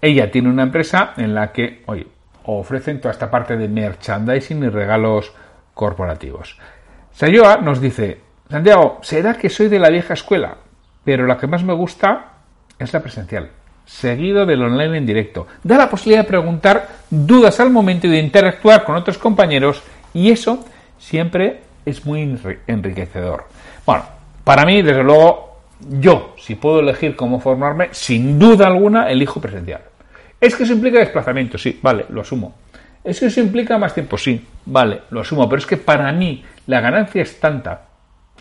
ella 0.00 0.30
tiene 0.30 0.48
una 0.48 0.62
empresa 0.62 1.14
en 1.16 1.34
la 1.34 1.52
que 1.52 1.82
oye, 1.86 2.06
ofrecen 2.44 3.00
toda 3.00 3.12
esta 3.12 3.30
parte 3.30 3.56
de 3.56 3.68
merchandising 3.68 4.64
y 4.64 4.68
regalos 4.68 5.32
corporativos. 5.74 6.58
Sayoa 7.12 7.58
nos 7.58 7.80
dice, 7.80 8.20
Santiago, 8.48 8.98
¿será 9.02 9.34
que 9.34 9.48
soy 9.48 9.68
de 9.68 9.78
la 9.78 9.90
vieja 9.90 10.14
escuela? 10.14 10.56
Pero 11.04 11.26
la 11.26 11.38
que 11.38 11.46
más 11.46 11.62
me 11.64 11.72
gusta 11.72 12.32
es 12.78 12.92
la 12.92 13.00
presencial, 13.00 13.50
seguido 13.84 14.46
del 14.46 14.62
online 14.62 14.98
en 14.98 15.06
directo. 15.06 15.46
Da 15.62 15.76
la 15.76 15.90
posibilidad 15.90 16.22
de 16.22 16.28
preguntar 16.28 16.88
dudas 17.10 17.60
al 17.60 17.70
momento 17.70 18.06
y 18.06 18.10
de 18.10 18.18
interactuar 18.18 18.84
con 18.84 18.96
otros 18.96 19.18
compañeros 19.18 19.82
y 20.14 20.30
eso 20.30 20.64
siempre 20.98 21.60
es 21.84 22.04
muy 22.04 22.38
enriquecedor. 22.66 23.44
Bueno, 23.86 24.04
para 24.44 24.64
mí, 24.64 24.82
desde 24.82 25.02
luego, 25.02 25.49
yo, 25.88 26.34
si 26.38 26.54
puedo 26.54 26.80
elegir 26.80 27.16
cómo 27.16 27.40
formarme, 27.40 27.88
sin 27.92 28.38
duda 28.38 28.66
alguna, 28.66 29.10
elijo 29.10 29.40
presencial. 29.40 29.82
¿Es 30.40 30.56
que 30.56 30.64
eso 30.64 30.72
implica 30.72 30.98
desplazamiento? 30.98 31.58
Sí, 31.58 31.78
vale, 31.82 32.06
lo 32.10 32.20
asumo. 32.20 32.54
¿Es 33.02 33.20
que 33.20 33.26
eso 33.26 33.40
implica 33.40 33.78
más 33.78 33.94
tiempo? 33.94 34.18
Sí, 34.18 34.44
vale, 34.66 35.02
lo 35.10 35.20
asumo. 35.20 35.48
Pero 35.48 35.60
es 35.60 35.66
que 35.66 35.76
para 35.76 36.10
mí 36.12 36.44
la 36.66 36.80
ganancia 36.80 37.22
es 37.22 37.38
tanta, 37.40 37.82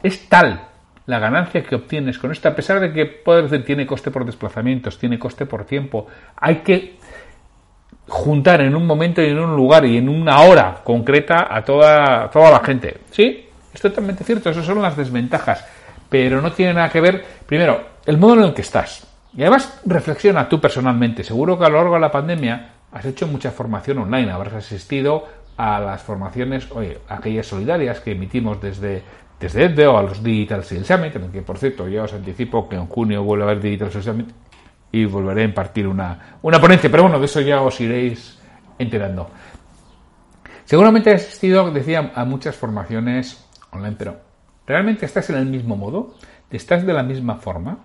es 0.04 0.28
tal 0.28 0.70
la 1.10 1.18
ganancia 1.18 1.64
que 1.64 1.74
obtienes 1.74 2.20
con 2.20 2.32
esto, 2.32 2.50
a 2.50 2.56
pesar 2.56 2.80
de 2.80 2.94
que 2.94 3.08
puede 3.08 3.42
decir 3.42 3.66
tiene 3.66 3.88
coste 3.88 4.12
por 4.12 4.26
desplazamientos, 4.26 5.00
tiene 5.00 5.18
coste 5.18 5.48
por 5.48 5.66
tiempo, 5.66 6.06
hay 6.36 6.58
que 6.58 6.98
juntar 8.08 8.62
en 8.62 8.76
un 8.76 8.86
momento 8.86 9.20
y 9.20 9.26
en 9.26 9.40
un 9.40 9.56
lugar 9.56 9.86
y 9.86 9.98
en 9.98 10.08
una 10.08 10.42
hora 10.42 10.82
concreta 10.84 11.48
a 11.50 11.66
toda, 11.66 12.30
toda 12.30 12.52
la 12.52 12.60
gente. 12.60 12.98
¿Sí? 13.10 13.48
Es 13.74 13.82
totalmente 13.82 14.24
cierto, 14.24 14.52
esas 14.52 14.66
son 14.66 14.84
las 14.84 14.96
desventajas 14.96 15.66
pero 16.10 16.42
no 16.42 16.52
tiene 16.52 16.74
nada 16.74 16.90
que 16.90 17.02
ver, 17.02 17.24
primero, 17.46 17.82
el 18.06 18.18
modo 18.18 18.36
en 18.36 18.44
el 18.44 18.54
que 18.54 18.62
estás. 18.62 19.06
Y 19.36 19.42
además, 19.42 19.82
reflexiona 19.86 20.50
tú 20.50 20.60
personalmente. 20.60 21.24
Seguro 21.24 21.58
que 21.58 21.66
a 21.66 21.70
lo 21.70 21.78
largo 21.78 21.94
de 21.94 22.02
la 22.02 22.12
pandemia 22.12 22.72
has 22.92 23.06
hecho 23.06 23.28
mucha 23.28 23.52
formación 23.52 24.00
online, 24.00 24.32
habrás 24.32 24.54
asistido 24.54 25.26
a 25.58 25.80
las 25.80 26.02
formaciones, 26.02 26.72
oye, 26.72 27.00
aquellas 27.08 27.46
solidarias 27.46 28.00
que 28.00 28.14
emitimos 28.14 28.62
desde, 28.62 29.04
desde 29.40 29.66
EDDE 29.66 29.88
o 29.88 29.98
a 29.98 30.04
los 30.04 30.24
Digital 30.24 30.64
Sales 30.64 30.88
Summit, 30.88 31.14
que 31.32 31.42
por 31.42 31.58
cierto 31.58 31.88
ya 31.88 32.04
os 32.04 32.14
anticipo 32.14 32.68
que 32.68 32.78
en 32.78 32.88
junio 32.88 33.24
vuelve 33.24 33.44
a 33.44 33.48
haber 33.48 33.62
Digital 33.62 33.92
Sales 33.92 34.06
Summit 34.06 34.30
y 34.92 35.06
volveré 35.06 35.42
a 35.42 35.46
impartir 35.46 35.86
una, 35.86 36.38
una 36.42 36.60
ponencia, 36.60 36.90
pero 36.90 37.04
bueno, 37.04 37.20
de 37.20 37.26
eso 37.26 37.42
ya 37.42 37.62
os 37.62 37.80
iréis 37.82 38.40
enterando. 38.80 39.30
Seguramente 40.66 41.14
has 41.14 41.24
asistido, 41.24 41.70
decía, 41.72 42.12
a 42.16 42.26
muchas 42.26 42.56
formaciones 42.56 43.46
online, 43.72 43.96
pero 43.98 44.29
¿Realmente 44.70 45.08
estás 45.08 45.28
en 45.32 45.38
el 45.38 45.48
mismo 45.48 45.76
modo? 45.76 46.14
¿Estás 46.52 46.86
de 46.86 46.94
la 46.94 47.02
misma 47.02 47.38
forma? 47.38 47.80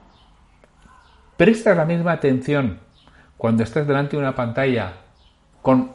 ¿Prestas 1.39 1.75
la 1.75 1.87
misma 1.87 2.13
atención 2.13 2.79
cuando 3.39 3.63
estás 3.63 3.87
delante 3.87 4.17
de 4.17 4.23
una 4.23 4.35
pantalla 4.35 4.93
con 5.63 5.93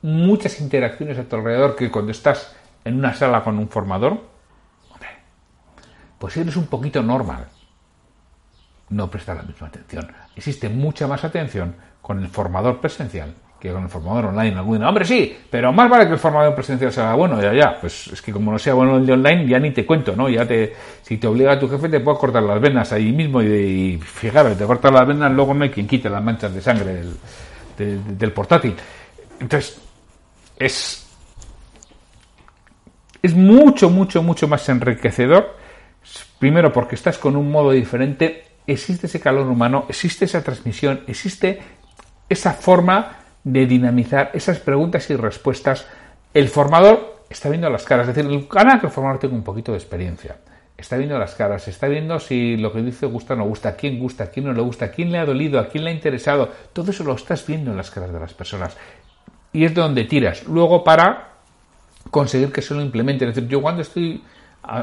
muchas 0.00 0.58
interacciones 0.62 1.18
a 1.18 1.24
tu 1.24 1.36
alrededor 1.36 1.76
que 1.76 1.90
cuando 1.90 2.12
estás 2.12 2.56
en 2.82 2.96
una 2.96 3.12
sala 3.12 3.44
con 3.44 3.58
un 3.58 3.68
formador? 3.68 4.30
pues 6.18 6.36
eres 6.36 6.56
un 6.56 6.66
poquito 6.66 7.02
normal. 7.02 7.48
No 8.88 9.10
prestas 9.10 9.36
la 9.36 9.42
misma 9.42 9.66
atención. 9.66 10.10
Existe 10.34 10.70
mucha 10.70 11.06
más 11.08 11.24
atención 11.24 11.76
con 12.00 12.20
el 12.20 12.28
formador 12.28 12.80
presencial 12.80 13.34
que 13.60 13.70
con 13.70 13.82
el 13.82 13.90
formador 13.90 14.26
online. 14.26 14.58
Hombre, 14.58 15.04
sí, 15.04 15.36
pero 15.50 15.70
más 15.72 15.90
vale 15.90 16.06
que 16.06 16.14
el 16.14 16.18
formador 16.18 16.54
presencial 16.54 16.90
sea 16.90 17.14
bueno, 17.14 17.40
ya, 17.42 17.52
ya. 17.52 17.78
Pues 17.78 18.06
es 18.08 18.22
que 18.22 18.32
como 18.32 18.50
no 18.50 18.58
sea 18.58 18.72
bueno 18.72 18.96
el 18.96 19.04
de 19.04 19.12
online, 19.12 19.46
ya 19.46 19.58
ni 19.58 19.70
te 19.70 19.84
cuento, 19.84 20.16
¿no? 20.16 20.30
Ya 20.30 20.46
te, 20.46 20.74
si 21.02 21.18
te 21.18 21.26
obliga 21.26 21.52
a 21.52 21.58
tu 21.58 21.68
jefe, 21.68 21.90
te 21.90 22.00
puedes 22.00 22.18
cortar 22.18 22.42
las 22.42 22.58
venas 22.58 22.90
ahí 22.92 23.12
mismo 23.12 23.42
y, 23.42 23.46
y 23.46 23.98
fijaros, 23.98 24.56
te 24.56 24.64
cortas 24.64 24.90
las 24.90 25.06
venas, 25.06 25.30
luego 25.32 25.52
no 25.52 25.64
hay 25.64 25.70
quien 25.70 25.86
quite 25.86 26.08
las 26.08 26.24
manchas 26.24 26.54
de 26.54 26.62
sangre 26.62 27.04
del, 27.76 28.18
del 28.18 28.32
portátil. 28.32 28.74
Entonces, 29.38 29.78
es, 30.58 31.06
es 33.22 33.34
mucho, 33.34 33.90
mucho, 33.90 34.22
mucho 34.22 34.48
más 34.48 34.66
enriquecedor. 34.70 35.56
Primero 36.38 36.72
porque 36.72 36.94
estás 36.94 37.18
con 37.18 37.36
un 37.36 37.50
modo 37.50 37.72
diferente, 37.72 38.44
existe 38.66 39.06
ese 39.06 39.20
calor 39.20 39.46
humano, 39.46 39.84
existe 39.90 40.24
esa 40.24 40.42
transmisión, 40.42 41.02
existe 41.06 41.60
esa 42.30 42.54
forma 42.54 43.19
de 43.44 43.66
dinamizar 43.66 44.30
esas 44.34 44.58
preguntas 44.58 45.08
y 45.10 45.16
respuestas, 45.16 45.86
el 46.34 46.48
formador 46.48 47.24
está 47.28 47.48
viendo 47.48 47.70
las 47.70 47.84
caras. 47.84 48.08
Es 48.08 48.14
decir, 48.14 48.30
el 48.30 48.48
canal 48.48 48.80
que 48.80 48.86
el 48.86 48.92
formador 48.92 49.18
tenga 49.18 49.34
un 49.34 49.44
poquito 49.44 49.72
de 49.72 49.78
experiencia. 49.78 50.36
Está 50.76 50.96
viendo 50.96 51.18
las 51.18 51.34
caras, 51.34 51.68
está 51.68 51.88
viendo 51.88 52.18
si 52.18 52.56
lo 52.56 52.72
que 52.72 52.80
dice 52.82 53.04
gusta 53.06 53.34
o 53.34 53.36
no 53.36 53.44
gusta, 53.44 53.76
quién 53.76 53.98
gusta, 53.98 54.30
quién 54.30 54.46
no 54.46 54.52
le 54.52 54.62
gusta, 54.62 54.90
quién 54.90 55.12
le 55.12 55.18
ha 55.18 55.26
dolido, 55.26 55.60
a 55.60 55.68
quién 55.68 55.84
le 55.84 55.90
ha 55.90 55.92
interesado. 55.92 56.48
Todo 56.72 56.90
eso 56.90 57.04
lo 57.04 57.14
estás 57.14 57.46
viendo 57.46 57.70
en 57.70 57.76
las 57.76 57.90
caras 57.90 58.12
de 58.12 58.18
las 58.18 58.32
personas. 58.32 58.76
Y 59.52 59.64
es 59.64 59.74
de 59.74 59.82
donde 59.82 60.04
tiras. 60.04 60.44
Luego 60.44 60.82
para 60.82 61.28
conseguir 62.10 62.50
que 62.50 62.62
se 62.62 62.74
lo 62.74 62.80
implemente. 62.80 63.26
Es 63.26 63.34
decir, 63.34 63.48
yo 63.48 63.60
cuando 63.60 63.82
estoy, 63.82 64.22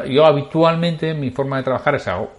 yo 0.10 0.26
habitualmente 0.26 1.14
mi 1.14 1.32
forma 1.32 1.58
de 1.58 1.64
trabajar 1.64 1.96
es 1.96 2.08
hago 2.08 2.32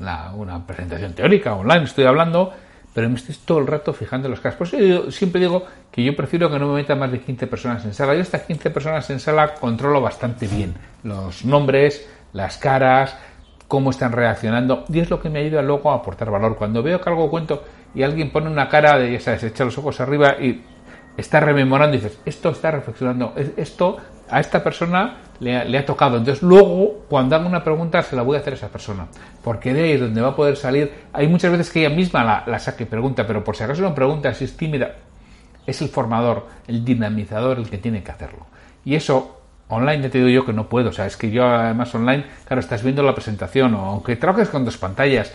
una 0.00 0.66
presentación 0.66 1.14
teórica 1.14 1.54
online, 1.54 1.84
estoy 1.84 2.04
hablando 2.04 2.52
pero 2.94 3.10
me 3.10 3.16
estoy 3.16 3.34
todo 3.44 3.58
el 3.58 3.66
rato 3.66 3.92
fijando 3.92 4.28
en 4.28 4.30
los 4.30 4.40
casos. 4.40 4.56
Por 4.56 4.66
eso 4.68 4.78
yo 4.78 5.10
siempre 5.10 5.40
digo 5.40 5.66
que 5.90 6.02
yo 6.02 6.14
prefiero 6.14 6.50
que 6.50 6.58
no 6.58 6.68
me 6.68 6.74
metan 6.74 6.98
más 6.98 7.10
de 7.10 7.20
15 7.20 7.46
personas 7.48 7.84
en 7.84 7.92
sala. 7.92 8.14
Yo 8.14 8.20
estas 8.20 8.42
15 8.42 8.70
personas 8.70 9.10
en 9.10 9.18
sala 9.18 9.54
controlo 9.54 10.00
bastante 10.00 10.46
bien 10.46 10.74
los 11.02 11.44
nombres, 11.44 12.08
las 12.32 12.56
caras, 12.56 13.18
cómo 13.66 13.90
están 13.90 14.12
reaccionando, 14.12 14.84
y 14.88 15.00
es 15.00 15.10
lo 15.10 15.20
que 15.20 15.28
me 15.28 15.40
ayuda 15.40 15.60
luego 15.60 15.90
a 15.90 15.96
aportar 15.96 16.30
valor. 16.30 16.56
Cuando 16.56 16.82
veo 16.82 17.00
que 17.00 17.10
algo 17.10 17.28
cuento 17.28 17.64
y 17.94 18.04
alguien 18.04 18.30
pone 18.30 18.48
una 18.48 18.68
cara 18.68 18.96
de, 18.96 19.12
ya 19.12 19.20
sabes, 19.20 19.42
echa 19.42 19.64
los 19.64 19.76
ojos 19.76 20.00
arriba 20.00 20.36
y 20.40 20.62
está 21.16 21.40
rememorando 21.40 21.96
y 21.96 22.00
dices, 22.00 22.18
esto 22.24 22.50
está 22.50 22.70
reflexionando, 22.70 23.34
esto 23.56 23.96
a 24.30 24.40
esta 24.40 24.62
persona 24.62 25.18
le 25.40 25.78
ha, 25.78 25.86
tocado. 25.86 26.16
Entonces 26.16 26.42
luego, 26.42 27.04
cuando 27.08 27.36
haga 27.36 27.46
una 27.46 27.62
pregunta, 27.62 28.02
se 28.02 28.16
la 28.16 28.22
voy 28.22 28.36
a 28.36 28.40
hacer 28.40 28.54
a 28.54 28.56
esa 28.56 28.68
persona. 28.68 29.06
Porque 29.42 29.74
de 29.74 29.82
ahí 29.82 29.96
donde 29.96 30.20
va 30.20 30.28
a 30.28 30.36
poder 30.36 30.56
salir, 30.56 30.92
hay 31.12 31.28
muchas 31.28 31.50
veces 31.50 31.70
que 31.70 31.84
ella 31.84 31.94
misma 31.94 32.24
la, 32.24 32.44
la 32.46 32.58
saque 32.58 32.86
pregunta, 32.86 33.26
pero 33.26 33.44
por 33.44 33.56
si 33.56 33.64
acaso 33.64 33.82
no 33.82 33.94
pregunta, 33.94 34.32
si 34.34 34.44
es 34.44 34.56
tímida, 34.56 34.96
es 35.66 35.82
el 35.82 35.88
formador, 35.88 36.46
el 36.66 36.84
dinamizador 36.84 37.58
el 37.58 37.68
que 37.68 37.78
tiene 37.78 38.02
que 38.02 38.10
hacerlo. 38.10 38.46
Y 38.84 38.94
eso 38.94 39.40
online 39.68 40.08
te 40.08 40.18
digo 40.18 40.30
yo 40.30 40.46
que 40.46 40.52
no 40.52 40.68
puedo. 40.68 40.90
O 40.90 40.92
sea, 40.92 41.06
es 41.06 41.16
que 41.16 41.30
yo 41.30 41.44
además 41.46 41.94
online, 41.94 42.24
claro, 42.46 42.60
estás 42.60 42.82
viendo 42.82 43.02
la 43.02 43.14
presentación, 43.14 43.74
o 43.74 43.80
aunque 43.86 44.16
trabajes 44.16 44.48
con 44.48 44.64
dos 44.64 44.76
pantallas, 44.76 45.32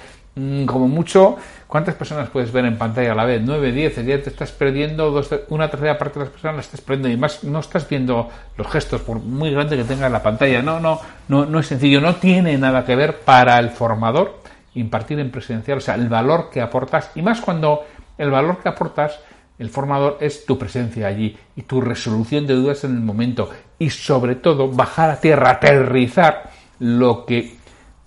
como 0.66 0.88
mucho, 0.88 1.38
¿cuántas 1.68 1.96
personas 1.96 2.30
puedes 2.30 2.52
ver 2.52 2.66
en 2.66 2.78
pantalla 2.78 3.12
a 3.12 3.16
la 3.16 3.26
vez? 3.26 3.42
9, 3.44 3.72
10, 3.72 3.96
ya 4.06 4.22
te 4.22 4.30
estás 4.30 4.52
perdiendo 4.52 5.22
una 5.50 5.70
tercera 5.70 5.98
parte 5.98 6.20
de 6.20 6.26
las 6.26 6.32
personas, 6.32 6.56
la 6.56 6.62
estás 6.62 6.82
perdiendo 6.82 7.10
y 7.10 7.18
más 7.18 7.44
no 7.44 7.60
estás 7.60 7.88
viendo 7.88 8.30
los 8.58 8.68
gestos, 8.68 9.02
por 9.02 9.20
muy 9.20 9.52
grande 9.52 9.78
que 9.78 9.84
tenga 9.84 10.10
la 10.10 10.24
pantalla. 10.24 10.62
No, 10.62 10.80
no, 10.80 11.00
no, 11.28 11.46
no 11.46 11.60
es 11.60 11.68
sencillo, 11.68 12.02
no 12.02 12.16
tiene 12.16 12.58
nada 12.58 12.86
que 12.86 12.96
ver 12.96 13.20
para 13.20 13.60
el 13.60 13.70
formador 13.70 14.40
impartir 14.76 15.20
en 15.20 15.32
presencial, 15.32 15.80
o 15.80 15.82
sea, 15.82 15.96
el 15.96 16.10
valor 16.10 16.50
que 16.52 16.62
aportas 16.62 17.12
y 17.16 17.22
más 17.22 17.42
cuando 17.42 17.86
el 18.18 18.30
valor 18.32 18.60
que 18.60 18.70
aportas 18.70 19.20
el 19.58 19.70
formador 19.70 20.18
es 20.22 20.46
tu 20.46 20.58
presencia 20.58 21.08
allí 21.08 21.38
y 21.56 21.64
tu 21.64 21.82
resolución 21.82 22.48
de 22.48 22.54
dudas 22.54 22.86
en 22.86 22.96
el 22.96 23.02
momento 23.02 23.50
y 23.78 23.90
sobre 23.90 24.36
todo 24.36 24.70
bajar 24.70 25.10
a 25.10 25.20
tierra, 25.20 25.52
aterrizar 25.52 26.50
lo 26.80 27.26
que 27.26 27.58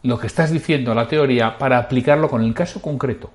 lo 0.03 0.19
que 0.19 0.27
estás 0.27 0.51
diciendo, 0.51 0.95
la 0.95 1.09
teoría, 1.09 1.59
para 1.59 1.79
aplicarlo 1.79 2.29
con 2.29 2.43
el 2.43 2.55
caso 2.55 2.83
concreto. 2.83 3.31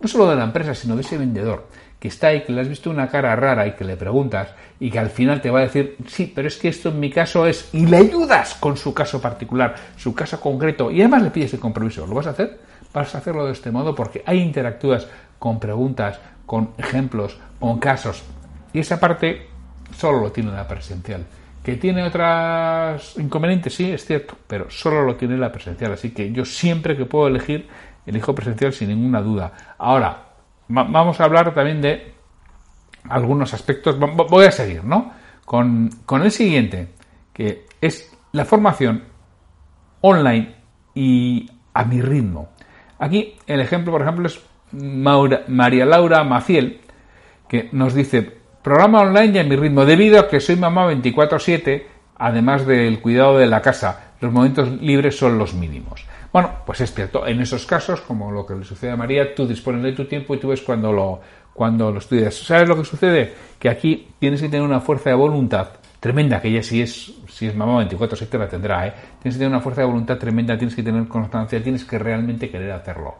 no 0.00 0.08
solo 0.08 0.30
de 0.30 0.36
la 0.36 0.44
empresa, 0.44 0.74
sino 0.74 0.94
de 0.94 1.00
ese 1.02 1.18
vendedor 1.18 1.66
que 1.98 2.08
está 2.08 2.28
ahí, 2.28 2.44
que 2.44 2.52
le 2.52 2.60
has 2.60 2.68
visto 2.68 2.90
una 2.90 3.08
cara 3.08 3.34
rara 3.34 3.66
y 3.66 3.72
que 3.72 3.84
le 3.84 3.96
preguntas 3.96 4.54
y 4.78 4.90
que 4.90 4.98
al 4.98 5.10
final 5.10 5.40
te 5.40 5.50
va 5.50 5.60
a 5.60 5.62
decir, 5.62 5.96
sí, 6.06 6.32
pero 6.32 6.46
es 6.46 6.56
que 6.56 6.68
esto 6.68 6.90
en 6.90 7.00
mi 7.00 7.10
caso 7.10 7.46
es, 7.46 7.70
y 7.72 7.86
le 7.86 7.96
ayudas 7.96 8.54
con 8.54 8.76
su 8.76 8.94
caso 8.94 9.20
particular, 9.20 9.74
su 9.96 10.14
caso 10.14 10.40
concreto, 10.40 10.90
y 10.90 11.00
además 11.00 11.22
le 11.22 11.30
pides 11.30 11.54
el 11.54 11.60
compromiso. 11.60 12.06
¿Lo 12.06 12.14
vas 12.14 12.28
a 12.28 12.30
hacer? 12.30 12.60
Vas 12.92 13.14
a 13.14 13.18
hacerlo 13.18 13.46
de 13.46 13.52
este 13.52 13.70
modo 13.70 13.94
porque 13.94 14.22
ahí 14.26 14.38
interactúas 14.38 15.08
con 15.38 15.58
preguntas, 15.58 16.20
con 16.46 16.70
ejemplos, 16.78 17.36
con 17.58 17.78
casos. 17.78 18.22
Y 18.72 18.78
esa 18.78 19.00
parte 19.00 19.48
solo 19.96 20.20
lo 20.20 20.32
tiene 20.32 20.52
la 20.52 20.68
presencial. 20.68 21.26
¿Que 21.68 21.76
tiene 21.76 22.02
otras 22.02 23.18
inconvenientes? 23.18 23.74
Sí, 23.74 23.92
es 23.92 24.06
cierto, 24.06 24.38
pero 24.46 24.70
solo 24.70 25.02
lo 25.02 25.16
tiene 25.16 25.36
la 25.36 25.52
presencial. 25.52 25.92
Así 25.92 26.12
que 26.12 26.32
yo 26.32 26.46
siempre 26.46 26.96
que 26.96 27.04
puedo 27.04 27.28
elegir, 27.28 27.68
elijo 28.06 28.34
presencial 28.34 28.72
sin 28.72 28.88
ninguna 28.88 29.20
duda. 29.20 29.52
Ahora, 29.76 30.28
vamos 30.68 31.20
a 31.20 31.24
hablar 31.24 31.52
también 31.52 31.82
de 31.82 32.14
algunos 33.10 33.52
aspectos. 33.52 33.98
Voy 33.98 34.46
a 34.46 34.50
seguir, 34.50 34.82
¿no? 34.82 35.12
Con, 35.44 35.90
el 36.10 36.30
siguiente, 36.30 36.88
que 37.34 37.66
es 37.82 38.16
la 38.32 38.46
formación 38.46 39.04
online 40.00 40.54
y 40.94 41.50
a 41.74 41.84
mi 41.84 42.00
ritmo. 42.00 42.48
Aquí 42.98 43.36
el 43.46 43.60
ejemplo, 43.60 43.92
por 43.92 44.00
ejemplo, 44.00 44.26
es 44.26 44.40
María 44.72 45.84
Laura 45.84 46.24
Maciel, 46.24 46.80
que 47.46 47.68
nos 47.72 47.92
dice, 47.92 48.37
programa 48.62 49.00
online 49.00 49.36
y 49.36 49.38
a 49.38 49.44
mi 49.44 49.56
ritmo, 49.56 49.84
debido 49.84 50.20
a 50.20 50.28
que 50.28 50.40
soy 50.40 50.56
mamá 50.56 50.86
24/7, 50.86 51.86
además 52.16 52.66
del 52.66 53.00
cuidado 53.00 53.38
de 53.38 53.46
la 53.46 53.62
casa, 53.62 54.12
los 54.20 54.32
momentos 54.32 54.68
libres 54.80 55.16
son 55.16 55.38
los 55.38 55.54
mínimos. 55.54 56.04
Bueno, 56.32 56.50
pues 56.66 56.80
es 56.82 56.92
cierto, 56.92 57.26
en 57.26 57.40
esos 57.40 57.64
casos, 57.64 58.00
como 58.02 58.30
lo 58.30 58.44
que 58.44 58.54
le 58.54 58.64
sucede 58.64 58.90
a 58.90 58.96
María, 58.96 59.34
tú 59.34 59.46
dispones 59.46 59.82
de 59.82 59.92
tu 59.92 60.04
tiempo 60.04 60.34
y 60.34 60.38
tú 60.38 60.48
ves 60.48 60.60
cuando 60.60 60.92
lo, 60.92 61.20
cuando 61.54 61.90
lo 61.90 61.98
estudias. 61.98 62.34
¿Sabes 62.34 62.68
lo 62.68 62.76
que 62.76 62.84
sucede? 62.84 63.32
Que 63.58 63.68
aquí 63.68 64.08
tienes 64.18 64.42
que 64.42 64.48
tener 64.48 64.64
una 64.64 64.80
fuerza 64.80 65.10
de 65.10 65.16
voluntad 65.16 65.68
tremenda, 66.00 66.40
que 66.40 66.48
ella 66.48 66.62
si 66.62 66.82
es, 66.82 67.14
si 67.28 67.46
es 67.46 67.56
mamá 67.56 67.82
24-7 67.88 68.38
la 68.38 68.48
tendrá, 68.48 68.86
¿eh? 68.86 68.92
Tienes 69.22 69.36
que 69.36 69.38
tener 69.38 69.48
una 69.48 69.60
fuerza 69.60 69.80
de 69.80 69.86
voluntad 69.86 70.18
tremenda, 70.18 70.56
tienes 70.58 70.76
que 70.76 70.82
tener 70.82 71.08
constancia, 71.08 71.62
tienes 71.62 71.84
que 71.84 71.98
realmente 71.98 72.50
querer 72.50 72.72
hacerlo. 72.72 73.16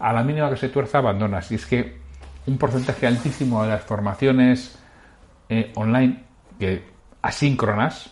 A 0.00 0.12
la 0.12 0.22
mínima 0.22 0.50
que 0.50 0.56
se 0.56 0.68
tuerza, 0.68 0.98
abandonas. 0.98 1.50
Y 1.52 1.54
es 1.54 1.66
que 1.66 2.07
un 2.48 2.56
porcentaje 2.56 3.06
altísimo 3.06 3.62
de 3.62 3.68
las 3.68 3.82
formaciones 3.82 4.78
eh, 5.48 5.70
online, 5.76 6.24
que 6.58 6.82
asíncronas, 7.20 8.10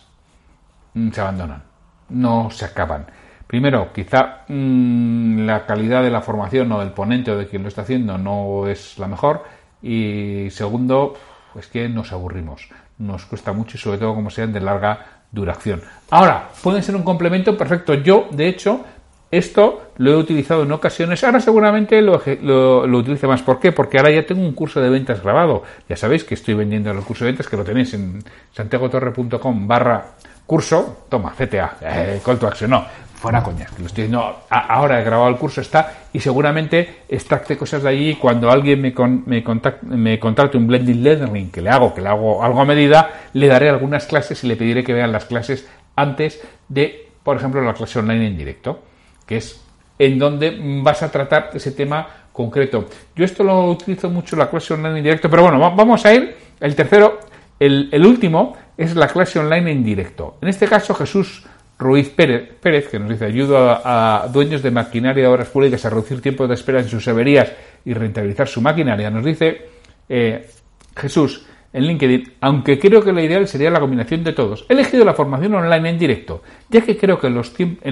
mm, 0.93 1.09
se 1.11 1.21
abandonan, 1.21 1.63
no 2.09 2.49
se 2.51 2.65
acaban. 2.65 3.07
Primero, 3.47 3.91
quizá 3.91 4.43
mm, 4.47 5.45
la 5.45 5.65
calidad 5.65 6.03
de 6.03 6.11
la 6.11 6.21
formación 6.21 6.71
o 6.71 6.79
del 6.79 6.91
ponente 6.91 7.31
o 7.31 7.37
de 7.37 7.47
quien 7.47 7.63
lo 7.63 7.69
está 7.69 7.81
haciendo 7.81 8.17
no 8.17 8.67
es 8.67 8.99
la 8.99 9.07
mejor. 9.07 9.43
Y 9.81 10.49
segundo, 10.51 11.15
es 11.55 11.67
que 11.67 11.89
nos 11.89 12.11
aburrimos. 12.11 12.69
Nos 12.99 13.25
cuesta 13.25 13.53
mucho 13.53 13.77
y 13.77 13.79
sobre 13.79 13.97
todo 13.97 14.13
como 14.13 14.29
sean 14.29 14.53
de 14.53 14.59
larga 14.59 15.23
duración. 15.31 15.81
Ahora, 16.11 16.49
pueden 16.61 16.83
ser 16.83 16.95
un 16.95 17.03
complemento 17.03 17.57
perfecto. 17.57 17.93
Yo, 17.95 18.27
de 18.31 18.47
hecho, 18.47 18.85
esto 19.31 19.91
lo 19.97 20.11
he 20.11 20.15
utilizado 20.15 20.63
en 20.63 20.71
ocasiones. 20.71 21.23
Ahora 21.23 21.39
seguramente 21.39 22.01
lo, 22.01 22.21
lo, 22.41 22.87
lo, 22.87 22.97
utilice 22.97 23.27
más. 23.27 23.41
¿Por 23.41 23.59
qué? 23.59 23.71
Porque 23.71 23.97
ahora 23.97 24.11
ya 24.11 24.25
tengo 24.25 24.41
un 24.41 24.53
curso 24.53 24.81
de 24.81 24.89
ventas 24.89 25.21
grabado. 25.21 25.63
Ya 25.89 25.95
sabéis 25.95 26.23
que 26.23 26.35
estoy 26.35 26.53
vendiendo 26.53 26.91
el 26.91 26.99
curso 26.99 27.25
de 27.25 27.31
ventas 27.31 27.47
que 27.47 27.57
lo 27.57 27.63
tenéis 27.63 27.93
en 27.93 28.23
santiagotorre.com 28.53 29.67
barra 29.67 30.05
curso. 30.45 31.05
Toma, 31.09 31.33
CTA, 31.37 31.77
eh, 31.81 32.21
call 32.23 32.39
to 32.39 32.47
action. 32.47 32.69
No, 32.71 32.85
fuera 33.17 33.41
coña, 33.41 33.65
lo 33.79 33.87
estoy 33.87 34.03
diciendo, 34.03 34.43
ahora 34.49 35.01
he 35.01 35.03
grabado 35.03 35.29
el 35.29 35.37
curso, 35.37 35.59
está, 35.59 35.91
y 36.13 36.19
seguramente 36.19 37.01
extracte 37.09 37.57
cosas 37.57 37.81
de 37.81 37.89
allí 37.89 38.15
cuando 38.15 38.51
alguien 38.51 38.79
me, 38.79 38.93
me, 39.25 39.43
me 39.81 40.19
contrate 40.19 40.57
un 40.57 40.67
blended 40.67 40.95
learning, 40.95 41.49
que 41.51 41.61
le 41.61 41.69
hago, 41.71 41.95
que 41.95 42.01
le 42.01 42.09
hago 42.09 42.43
algo 42.43 42.61
a 42.61 42.65
medida, 42.65 43.09
le 43.33 43.47
daré 43.47 43.69
algunas 43.69 44.05
clases 44.05 44.43
y 44.43 44.47
le 44.47 44.55
pediré 44.55 44.83
que 44.83 44.93
vean 44.93 45.11
las 45.11 45.25
clases 45.25 45.67
antes 45.95 46.41
de, 46.69 47.09
por 47.23 47.37
ejemplo, 47.37 47.61
la 47.61 47.73
clase 47.73 47.97
online 47.99 48.27
en 48.27 48.37
directo, 48.37 48.83
que 49.27 49.37
es 49.37 49.61
en 49.99 50.17
donde 50.17 50.57
vas 50.81 51.03
a 51.03 51.11
tratar 51.11 51.51
ese 51.53 51.71
tema 51.71 52.07
concreto. 52.31 52.85
Yo 53.15 53.25
esto 53.25 53.43
lo 53.43 53.65
utilizo 53.71 54.09
mucho 54.09 54.35
la 54.35 54.49
clase 54.49 54.73
online 54.73 54.99
en 54.99 55.03
directo, 55.03 55.29
pero 55.29 55.43
bueno, 55.43 55.59
vamos 55.59 56.05
a 56.05 56.13
ir, 56.13 56.35
el 56.59 56.75
tercero, 56.75 57.19
el, 57.59 58.05
último, 58.05 58.55
es 58.77 58.95
la 58.95 59.07
clase 59.07 59.39
online 59.39 59.71
en 59.71 59.83
directo. 59.83 60.37
En 60.41 60.49
este 60.49 60.67
caso, 60.67 60.93
Jesús 60.93 61.43
Ruiz 61.79 62.09
Pérez, 62.09 62.89
que 62.89 62.99
nos 62.99 63.09
dice 63.09 63.25
ayuda 63.25 63.81
a, 63.83 64.27
dueños 64.27 64.61
de 64.61 64.71
maquinaria 64.71 65.23
de 65.23 65.29
obras 65.29 65.49
públicas 65.49 65.83
a 65.85 65.89
reducir 65.89 66.21
tiempos 66.21 66.47
de 66.47 66.55
espera 66.55 66.79
en 66.79 66.87
sus 66.87 67.07
averías 67.07 67.51
y 67.85 67.93
rentabilizar 67.93 68.47
su 68.47 68.61
maquinaria. 68.61 69.09
Nos 69.09 69.25
dice 69.25 69.65
eh, 70.07 70.47
Jesús 70.95 71.45
en 71.73 71.83
LinkedIn, 71.83 72.33
aunque 72.41 72.79
creo 72.79 73.03
que 73.03 73.13
la 73.13 73.21
ideal 73.21 73.47
sería 73.47 73.69
la 73.69 73.79
combinación 73.79 74.23
de 74.23 74.33
todos. 74.33 74.65
He 74.69 74.73
elegido 74.73 75.05
la 75.05 75.13
formación 75.13 75.53
online 75.55 75.89
en 75.89 75.99
directo, 75.99 76.43
ya 76.69 76.81
que 76.81 76.97
creo 76.97 77.19
que 77.19 77.27
en 77.27 77.35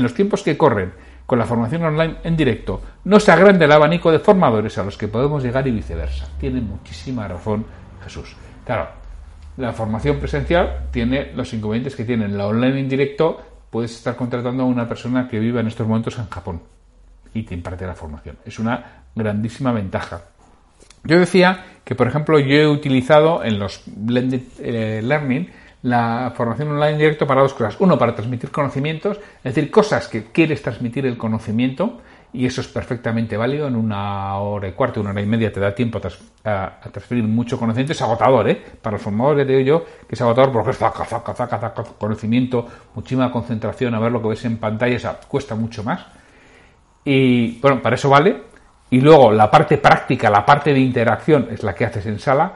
los 0.04 0.14
tiempos 0.14 0.44
que 0.44 0.58
corren 0.58 0.94
con 1.26 1.40
la 1.40 1.46
formación 1.46 1.84
online 1.84 2.18
en 2.24 2.38
directo 2.38 2.82
no 3.06 3.20
se 3.20 3.32
agrande 3.32 3.66
el 3.66 3.72
abanico 3.72 4.12
de 4.12 4.20
formadores 4.20 4.78
a 4.78 4.84
los 4.84 4.98
que 4.98 5.08
podemos 5.08 5.44
llegar 5.44 5.68
y 5.68 5.72
viceversa. 5.72 6.28
Tiene 6.40 6.62
muchísima 6.62 7.28
razón 7.28 7.66
Jesús. 8.04 8.36
Claro, 8.66 8.88
la 9.58 9.74
formación 9.74 10.20
presencial 10.20 10.88
tiene 10.92 11.32
los 11.34 11.54
inconvenientes 11.54 11.96
que 11.96 12.06
tiene 12.06 12.28
la 12.28 12.48
online 12.48 12.80
en 12.80 12.90
directo 12.90 13.42
puedes 13.76 13.94
estar 13.94 14.16
contratando 14.16 14.64
a 14.64 14.66
una 14.66 14.88
persona 14.88 15.28
que 15.28 15.38
viva 15.38 15.60
en 15.60 15.68
estos 15.68 15.86
momentos 15.86 16.18
en 16.18 16.30
Japón 16.30 16.62
y 17.34 17.44
te 17.44 17.54
imparte 17.54 17.86
la 17.86 17.94
formación. 17.94 18.38
Es 18.46 18.58
una 18.58 19.04
grandísima 19.14 19.74
ventaja. 19.74 20.22
Yo 21.04 21.20
decía 21.20 21.66
que, 21.84 21.94
por 21.94 22.08
ejemplo, 22.08 22.40
yo 22.40 22.56
he 22.56 22.68
utilizado 22.68 23.44
en 23.44 23.60
los 23.60 23.84
Blended 23.86 24.44
eh, 24.60 25.02
Learning 25.04 25.50
la 25.86 26.34
formación 26.36 26.72
online 26.72 26.98
directo 26.98 27.28
para 27.28 27.42
dos 27.42 27.54
cosas. 27.54 27.76
Uno, 27.80 27.96
para 27.96 28.16
transmitir 28.16 28.50
conocimientos, 28.50 29.18
es 29.44 29.54
decir, 29.54 29.70
cosas 29.70 30.08
que 30.08 30.24
quieres 30.26 30.64
transmitir 30.64 31.06
el 31.06 31.16
conocimiento 31.16 32.02
y 32.34 32.48
eso 32.48 32.62
es 32.62 32.68
perfectamente 32.68 33.38
válido. 33.38 33.68
En 33.68 33.76
una 33.76 34.36
hora 34.40 34.68
y 34.68 34.72
cuarto, 34.72 35.00
una 35.00 35.12
hora 35.12 35.22
y 35.22 35.28
media 35.28 35.54
te 35.54 35.60
da 35.60 35.76
tiempo 35.76 36.02
a, 36.44 36.80
transferir 36.92 37.24
mucho 37.24 37.60
conocimiento. 37.60 37.94
Es 37.94 38.02
agotador, 38.02 38.50
¿eh? 38.50 38.60
Para 38.82 38.96
los 38.96 39.04
formadores, 39.04 39.48
digo 39.48 39.60
yo, 39.60 39.86
que 40.08 40.16
es 40.16 40.22
agotador 40.22 40.52
porque 40.52 40.72
es 40.72 40.78
zaca, 40.78 41.06
zaca, 41.06 41.36
zaca, 41.36 41.60
zaca, 41.60 41.84
conocimiento, 42.00 42.68
muchísima 42.96 43.32
concentración, 43.32 43.94
a 43.94 44.00
ver 44.00 44.12
lo 44.12 44.24
que 44.24 44.30
ves 44.30 44.44
en 44.46 44.58
pantalla, 44.58 45.12
o 45.12 45.28
cuesta 45.28 45.54
mucho 45.54 45.84
más. 45.84 46.04
Y 47.04 47.60
bueno, 47.60 47.80
para 47.84 47.96
eso 47.96 48.10
vale. 48.10 48.42
Y 48.90 49.02
luego 49.02 49.32
la 49.32 49.52
parte 49.52 49.78
práctica, 49.78 50.32
la 50.32 50.44
parte 50.44 50.74
de 50.74 50.80
interacción 50.80 51.48
es 51.52 51.62
la 51.62 51.76
que 51.76 51.86
haces 51.86 52.08
en 52.08 52.18
sala. 52.18 52.54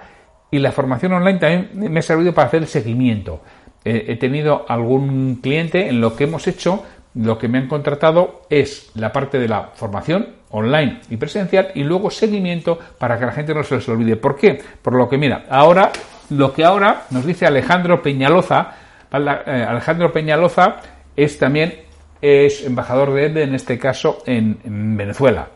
Y 0.51 0.59
la 0.59 0.71
formación 0.71 1.13
online 1.13 1.39
también 1.39 1.69
me 1.73 1.99
ha 1.99 2.03
servido 2.03 2.33
para 2.33 2.47
hacer 2.47 2.63
el 2.63 2.67
seguimiento. 2.67 3.41
he 3.85 4.15
tenido 4.17 4.65
algún 4.67 5.35
cliente 5.41 5.87
en 5.87 6.01
lo 6.01 6.15
que 6.15 6.25
hemos 6.25 6.47
hecho 6.47 6.83
lo 7.15 7.37
que 7.37 7.47
me 7.47 7.57
han 7.57 7.67
contratado 7.67 8.43
es 8.49 8.91
la 8.95 9.11
parte 9.11 9.39
de 9.39 9.47
la 9.47 9.71
formación 9.73 10.27
online 10.51 11.01
y 11.09 11.17
presencial 11.17 11.71
y 11.73 11.83
luego 11.83 12.09
seguimiento 12.09 12.77
para 12.97 13.17
que 13.17 13.25
la 13.25 13.31
gente 13.31 13.53
no 13.53 13.63
se 13.63 13.75
les 13.75 13.89
olvide. 13.89 14.15
¿Por 14.15 14.35
qué? 14.35 14.61
Por 14.81 14.95
lo 14.95 15.09
que 15.09 15.17
mira, 15.17 15.45
ahora, 15.49 15.91
lo 16.29 16.53
que 16.53 16.63
ahora 16.63 17.03
nos 17.09 17.25
dice 17.25 17.45
Alejandro 17.45 18.01
Peñaloza, 18.01 18.75
eh, 19.11 19.65
Alejandro 19.67 20.11
Peñaloza 20.11 20.77
es 21.15 21.37
también 21.37 21.73
es 22.21 22.65
embajador 22.65 23.13
de 23.13 23.25
EDE, 23.27 23.43
en 23.43 23.55
este 23.55 23.79
caso 23.79 24.21
en 24.25 24.97
Venezuela. 24.97 25.47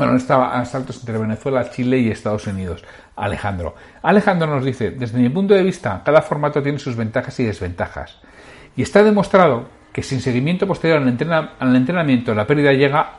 Bueno, 0.00 0.16
estaba 0.16 0.58
a 0.58 0.64
saltos 0.64 0.98
entre 1.00 1.18
Venezuela, 1.18 1.70
Chile 1.70 1.98
y 1.98 2.08
Estados 2.08 2.46
Unidos. 2.46 2.82
Alejandro. 3.16 3.74
Alejandro 4.02 4.46
nos 4.46 4.64
dice, 4.64 4.92
desde 4.92 5.18
mi 5.18 5.28
punto 5.28 5.52
de 5.52 5.62
vista, 5.62 6.00
cada 6.02 6.22
formato 6.22 6.62
tiene 6.62 6.78
sus 6.78 6.96
ventajas 6.96 7.38
y 7.38 7.44
desventajas. 7.44 8.18
Y 8.76 8.80
está 8.80 9.02
demostrado 9.02 9.68
que 9.92 10.02
sin 10.02 10.22
seguimiento 10.22 10.66
posterior 10.66 11.02
al, 11.02 11.76
entrenamiento 11.76 12.34
la 12.34 12.46
pérdida 12.46 12.72
llega 12.72 13.18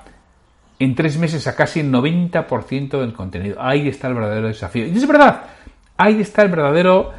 en 0.80 0.96
tres 0.96 1.20
meses 1.20 1.46
a 1.46 1.56
casi 1.56 1.82
el 1.82 1.92
90% 1.92 3.00
del 3.00 3.14
contenido. 3.14 3.62
Ahí 3.62 3.88
está 3.88 4.08
el 4.08 4.16
verdadero 4.16 4.48
desafío. 4.48 4.88
Y 4.88 4.98
es 4.98 5.08
verdad, 5.08 5.44
ahí 5.98 6.20
está 6.22 6.42
el 6.42 6.50
verdadero 6.50 7.12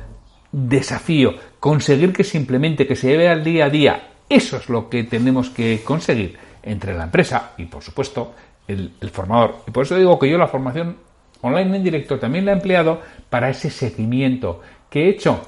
desafío. 0.51 1.35
Conseguir 1.61 2.12
que 2.12 2.25
simplemente 2.25 2.85
que 2.85 2.96
se 2.96 3.11
lleve 3.11 3.29
al 3.29 3.44
día 3.44 3.66
a 3.66 3.70
día. 3.70 4.09
Eso 4.29 4.57
es 4.57 4.68
lo 4.68 4.88
que 4.88 5.05
tenemos 5.05 5.51
que 5.51 5.83
conseguir 5.85 6.37
entre 6.64 6.94
la 6.94 7.05
empresa 7.05 7.53
y, 7.57 7.66
por 7.66 7.83
supuesto, 7.83 8.35
el, 8.68 8.92
el 9.01 9.11
formador. 9.11 9.57
Y 9.66 9.70
por 9.70 9.85
eso 9.85 9.96
digo 9.96 10.18
que 10.18 10.31
yo 10.31 10.38
la 10.38 10.46
formación 10.46 10.96
online 11.42 11.77
en 11.77 11.85
directo 11.85 12.18
también 12.18 12.44
la 12.44 12.53
he 12.53 12.55
empleado 12.55 13.01
para 13.29 13.51
ese 13.51 13.70
seguimiento 13.70 14.61
que 14.88 15.05
he 15.05 15.09
hecho 15.11 15.42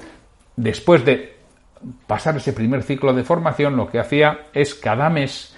después 0.55 1.05
de 1.05 1.35
pasar 2.07 2.37
ese 2.37 2.53
primer 2.53 2.83
ciclo 2.83 3.13
de 3.13 3.23
formación, 3.23 3.75
lo 3.75 3.87
que 3.87 3.99
hacía 3.99 4.47
es 4.53 4.73
cada 4.73 5.09
mes 5.09 5.55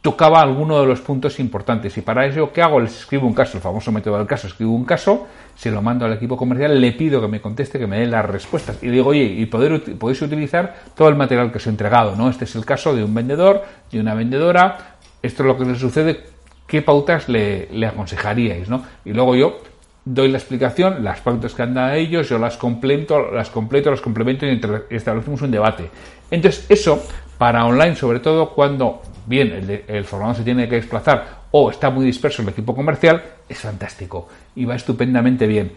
tocaba 0.00 0.40
alguno 0.40 0.80
de 0.80 0.86
los 0.86 1.00
puntos 1.00 1.40
importantes. 1.40 1.96
Y 1.98 2.02
para 2.02 2.24
eso, 2.26 2.52
¿qué 2.52 2.62
hago? 2.62 2.80
Les 2.80 3.00
escribo 3.00 3.26
un 3.26 3.34
caso, 3.34 3.56
el 3.56 3.62
famoso 3.62 3.90
método 3.90 4.16
del 4.18 4.26
caso. 4.26 4.46
Escribo 4.46 4.72
un 4.72 4.84
caso, 4.84 5.26
se 5.54 5.70
lo 5.70 5.82
mando 5.82 6.04
al 6.04 6.12
equipo 6.12 6.36
comercial, 6.36 6.80
le 6.80 6.92
pido 6.92 7.20
que 7.20 7.28
me 7.28 7.40
conteste, 7.40 7.78
que 7.78 7.86
me 7.86 7.98
dé 7.98 8.06
las 8.06 8.24
respuestas. 8.24 8.82
Y 8.82 8.86
le 8.86 8.92
digo, 8.92 9.10
oye, 9.10 9.24
y 9.24 9.46
poder, 9.46 9.98
podéis 9.98 10.22
utilizar 10.22 10.74
todo 10.94 11.08
el 11.08 11.16
material 11.16 11.50
que 11.50 11.58
os 11.58 11.66
he 11.66 11.70
entregado, 11.70 12.14
¿no? 12.16 12.30
Este 12.30 12.44
es 12.44 12.54
el 12.54 12.64
caso 12.64 12.94
de 12.94 13.02
un 13.04 13.14
vendedor, 13.14 13.62
de 13.90 14.00
una 14.00 14.14
vendedora. 14.14 14.96
Esto 15.20 15.42
es 15.42 15.46
lo 15.46 15.58
que 15.58 15.64
le 15.64 15.74
sucede 15.74 16.24
qué 16.68 16.82
pautas 16.82 17.28
le, 17.28 17.68
aconsejaríais, 17.84 18.68
¿no? 18.68 18.84
Y 19.04 19.12
luego 19.12 19.34
yo 19.34 19.58
doy 20.04 20.28
la 20.28 20.38
explicación, 20.38 21.02
las 21.02 21.20
pautas 21.20 21.54
que 21.54 21.62
han 21.62 21.74
dado 21.74 21.94
ellos, 21.94 22.28
yo 22.28 22.38
las 22.38 22.56
completo, 22.56 23.32
las 23.32 23.50
completo, 23.50 23.90
las 23.90 24.00
complemento 24.00 24.46
y 24.46 24.60
establecemos 24.90 25.42
un 25.42 25.50
debate. 25.50 25.90
Entonces, 26.30 26.66
eso 26.68 27.02
para 27.36 27.64
online, 27.64 27.96
sobre 27.96 28.20
todo 28.20 28.50
cuando, 28.50 29.02
bien, 29.26 29.52
el, 29.52 29.84
el 29.88 30.04
formador 30.04 30.36
se 30.36 30.44
tiene 30.44 30.68
que 30.68 30.76
desplazar 30.76 31.38
o 31.50 31.70
está 31.70 31.90
muy 31.90 32.04
disperso 32.04 32.42
el 32.42 32.48
equipo 32.48 32.74
comercial, 32.74 33.22
es 33.48 33.58
fantástico 33.58 34.28
y 34.54 34.64
va 34.64 34.76
estupendamente 34.76 35.46
bien. 35.46 35.72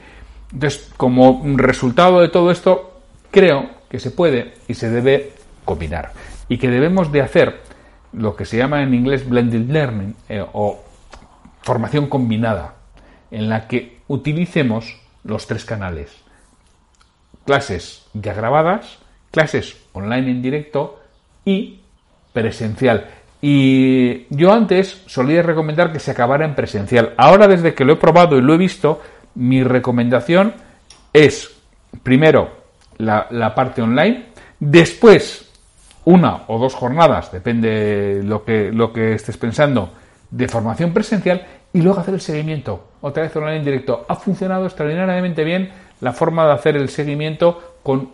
Entonces, 0.54 0.92
como 0.98 1.42
resultado 1.56 2.20
de 2.20 2.30
todo 2.30 2.52
esto, 2.52 3.00
creo 3.32 3.70
que 3.90 4.00
se 4.00 4.12
puede 4.12 4.54
y 4.68 4.74
se 4.74 4.90
debe 4.90 5.32
combinar 5.64 6.12
y 6.50 6.58
que 6.58 6.70
debemos 6.70 7.12
de 7.12 7.22
hacer 7.22 7.62
lo 8.14 8.36
que 8.36 8.46
se 8.46 8.58
llama 8.58 8.84
en 8.84 8.94
inglés 8.94 9.28
blended 9.28 9.70
learning 9.70 10.16
eh, 10.30 10.46
o 10.54 10.84
formación 11.62 12.08
combinada, 12.08 12.76
en 13.30 13.50
la 13.50 13.68
que 13.68 14.00
utilicemos 14.08 15.00
los 15.24 15.48
tres 15.48 15.66
canales. 15.66 16.12
Clases 17.46 18.06
ya 18.14 18.34
grabadas, 18.34 19.00
clases 19.32 19.78
online 19.94 20.32
en 20.32 20.42
directo 20.42 21.00
y 21.46 21.82
presencial. 22.34 23.10
Y 23.42 24.28
yo 24.30 24.54
antes 24.54 25.02
solía 25.08 25.42
recomendar 25.42 25.92
que 25.92 26.00
se 26.00 26.12
acabara 26.12 26.46
en 26.46 26.56
presencial. 26.56 27.14
Ahora 27.18 27.48
desde 27.48 27.74
que 27.74 27.86
lo 27.86 27.94
he 27.94 27.98
probado 27.98 28.38
y 28.38 28.42
lo 28.42 28.54
he 28.54 28.58
visto, 28.58 29.02
mi 29.36 29.64
recomendación 29.64 30.54
es 31.14 31.52
primero 32.04 32.52
la, 32.98 33.28
la 33.32 33.56
parte 33.56 33.82
online, 33.82 34.26
después 34.60 35.51
una 36.06 36.44
o 36.48 36.58
dos 36.58 36.74
jornadas, 36.74 37.32
depende 37.32 38.22
lo 38.24 38.44
que, 38.44 38.72
lo 38.72 38.92
que 38.92 39.14
estés 39.14 39.38
pensando, 39.38 39.92
de 40.30 40.48
formación 40.48 40.94
presencial 40.94 41.46
y 41.74 41.82
luego 41.82 42.00
hacer 42.00 42.14
el 42.14 42.22
seguimiento. 42.22 42.88
Otra 43.02 43.24
vez 43.24 43.36
online 43.36 43.58
en 43.58 43.66
directo. 43.66 44.06
Ha 44.08 44.16
funcionado 44.16 44.66
extraordinariamente 44.66 45.44
bien 45.44 45.70
la 46.00 46.14
forma 46.14 46.46
de 46.46 46.54
hacer 46.54 46.76
el 46.76 46.90
seguimiento 46.90 47.76
con 47.84 48.10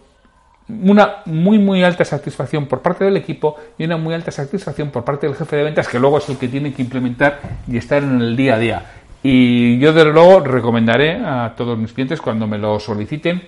una 0.70 1.18
muy 1.26 1.60
muy 1.60 1.84
alta 1.84 2.04
satisfacción 2.04 2.66
por 2.66 2.82
parte 2.82 3.06
del 3.06 3.16
equipo 3.16 3.56
y 3.78 3.86
una 3.86 3.96
muy 3.96 4.14
alta 4.14 4.32
satisfacción 4.32 4.90
por 4.90 5.06
parte 5.06 5.26
del 5.26 5.36
jefe 5.36 5.56
de 5.56 5.64
ventas 5.64 5.88
que 5.88 5.98
luego 5.98 6.18
es 6.18 6.28
el 6.28 6.38
que 6.38 6.50
tiene 6.50 6.74
que 6.74 6.82
implementar 6.82 7.40
y 7.68 7.78
estar 7.78 8.04
en 8.04 8.20
el 8.20 8.36
día 8.36 8.56
a 8.56 8.60
día. 8.60 8.86
Y 9.24 9.80
yo 9.80 9.94
desde 9.94 10.12
luego 10.12 10.42
recomendaré 10.42 11.16
a 11.16 11.54
todos 11.56 11.78
mis 11.78 11.94
clientes 11.94 12.22
cuando 12.22 12.48
me 12.48 12.58
lo 12.58 12.80
soliciten 12.80 13.42